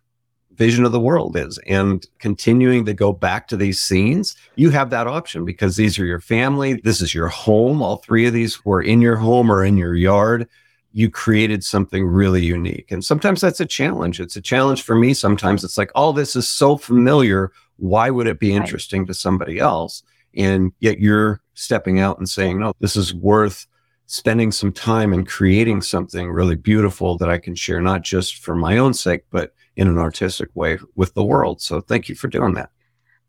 vision 0.57 0.85
of 0.85 0.91
the 0.91 1.00
world 1.00 1.38
is. 1.38 1.59
And 1.67 2.05
continuing 2.19 2.85
to 2.85 2.93
go 2.93 3.13
back 3.13 3.47
to 3.50 3.57
these 3.57 3.81
scenes 3.81 4.35
you 4.55 4.69
have 4.69 4.89
that 4.89 5.07
option 5.07 5.45
because 5.45 5.75
these 5.75 6.00
are 6.00 6.05
your 6.05 6.19
family. 6.19 6.75
This 6.83 7.01
is 7.01 7.13
your 7.13 7.27
home. 7.27 7.81
All 7.81 7.97
three 7.97 8.25
of 8.25 8.33
these 8.33 8.63
were 8.65 8.81
in 8.81 9.01
your 9.01 9.17
home 9.17 9.51
or 9.51 9.63
in 9.63 9.77
your 9.77 9.95
yard. 9.95 10.47
You 10.93 11.09
created 11.09 11.63
something 11.63 12.05
really 12.05 12.44
unique. 12.44 12.91
And 12.91 13.03
sometimes 13.03 13.41
that's 13.41 13.59
a 13.59 13.65
challenge. 13.65 14.20
It's 14.20 14.37
a 14.37 14.41
challenge 14.41 14.83
for 14.83 14.96
me. 14.96 15.13
Sometimes 15.13 15.63
it's 15.63 15.77
like 15.77 15.91
all 15.94 16.09
oh, 16.09 16.13
this 16.13 16.35
is 16.35 16.48
so 16.48 16.77
familiar. 16.77 17.51
Why 17.77 18.09
would 18.09 18.27
it 18.27 18.39
be 18.39 18.53
interesting 18.53 19.01
right. 19.01 19.07
to 19.07 19.13
somebody 19.13 19.59
else? 19.59 20.03
And 20.35 20.72
yet 20.79 21.00
you're 21.00 21.41
stepping 21.53 22.00
out 22.00 22.18
and 22.18 22.27
saying 22.27 22.59
no 22.59 22.74
this 22.79 22.98
is 22.98 23.13
worth 23.13 23.65
spending 24.07 24.51
some 24.51 24.72
time 24.72 25.13
and 25.13 25.27
creating 25.27 25.81
something 25.81 26.29
really 26.29 26.55
beautiful 26.55 27.18
that 27.18 27.29
I 27.29 27.37
can 27.37 27.55
share, 27.55 27.81
not 27.81 28.03
just 28.03 28.37
for 28.37 28.55
my 28.55 28.77
own 28.77 28.94
sake, 28.94 29.24
but 29.31 29.53
in 29.75 29.88
an 29.88 29.98
artistic 29.98 30.50
way 30.53 30.77
with 30.96 31.14
the 31.14 31.24
world. 31.24 31.61
So 31.61 31.81
thank 31.81 32.09
you 32.09 32.16
for 32.16 32.27
doing 32.27 32.53
that. 32.55 32.70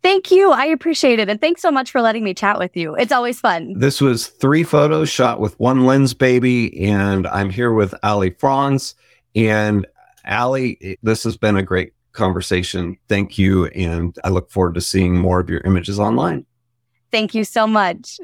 Thank 0.03 0.31
you. 0.31 0.53
I 0.53 0.67
appreciate 0.67 1.19
it. 1.19 1.29
And 1.29 1.41
thanks 1.41 1.63
so 1.63 1.71
much 1.71 1.91
for 1.91 2.01
letting 2.01 2.23
me 2.23 2.33
chat 2.33 2.59
with 2.59 2.77
you. 2.77 2.95
It's 2.95 3.13
always 3.13 3.41
fun. 3.41 3.79
This 3.79 4.01
was 4.01 4.29
three 4.29 4.63
photos 4.63 5.09
shot 5.09 5.41
with 5.41 5.59
one 5.59 5.85
lens, 5.85 6.15
baby. 6.15 6.87
And 6.87 7.27
I'm 7.27 7.51
here 7.51 7.73
with 7.73 7.95
Ally 8.03 8.31
Frantz. 8.31 8.95
And 9.35 9.87
Ally, 10.25 10.75
this 11.03 11.25
has 11.25 11.37
been 11.37 11.57
a 11.57 11.63
great 11.63 11.93
conversation. 12.13 12.97
Thank 13.09 13.37
you. 13.37 13.67
And 13.67 14.17
I 14.23 14.29
look 14.29 14.51
forward 14.51 14.75
to 14.75 14.81
seeing 14.81 15.17
more 15.17 15.41
of 15.41 15.51
your 15.51 15.61
images 15.63 15.99
online. 15.99 16.47
Thank 17.11 17.35
you 17.35 17.45
so 17.45 17.67
much. 17.67 18.19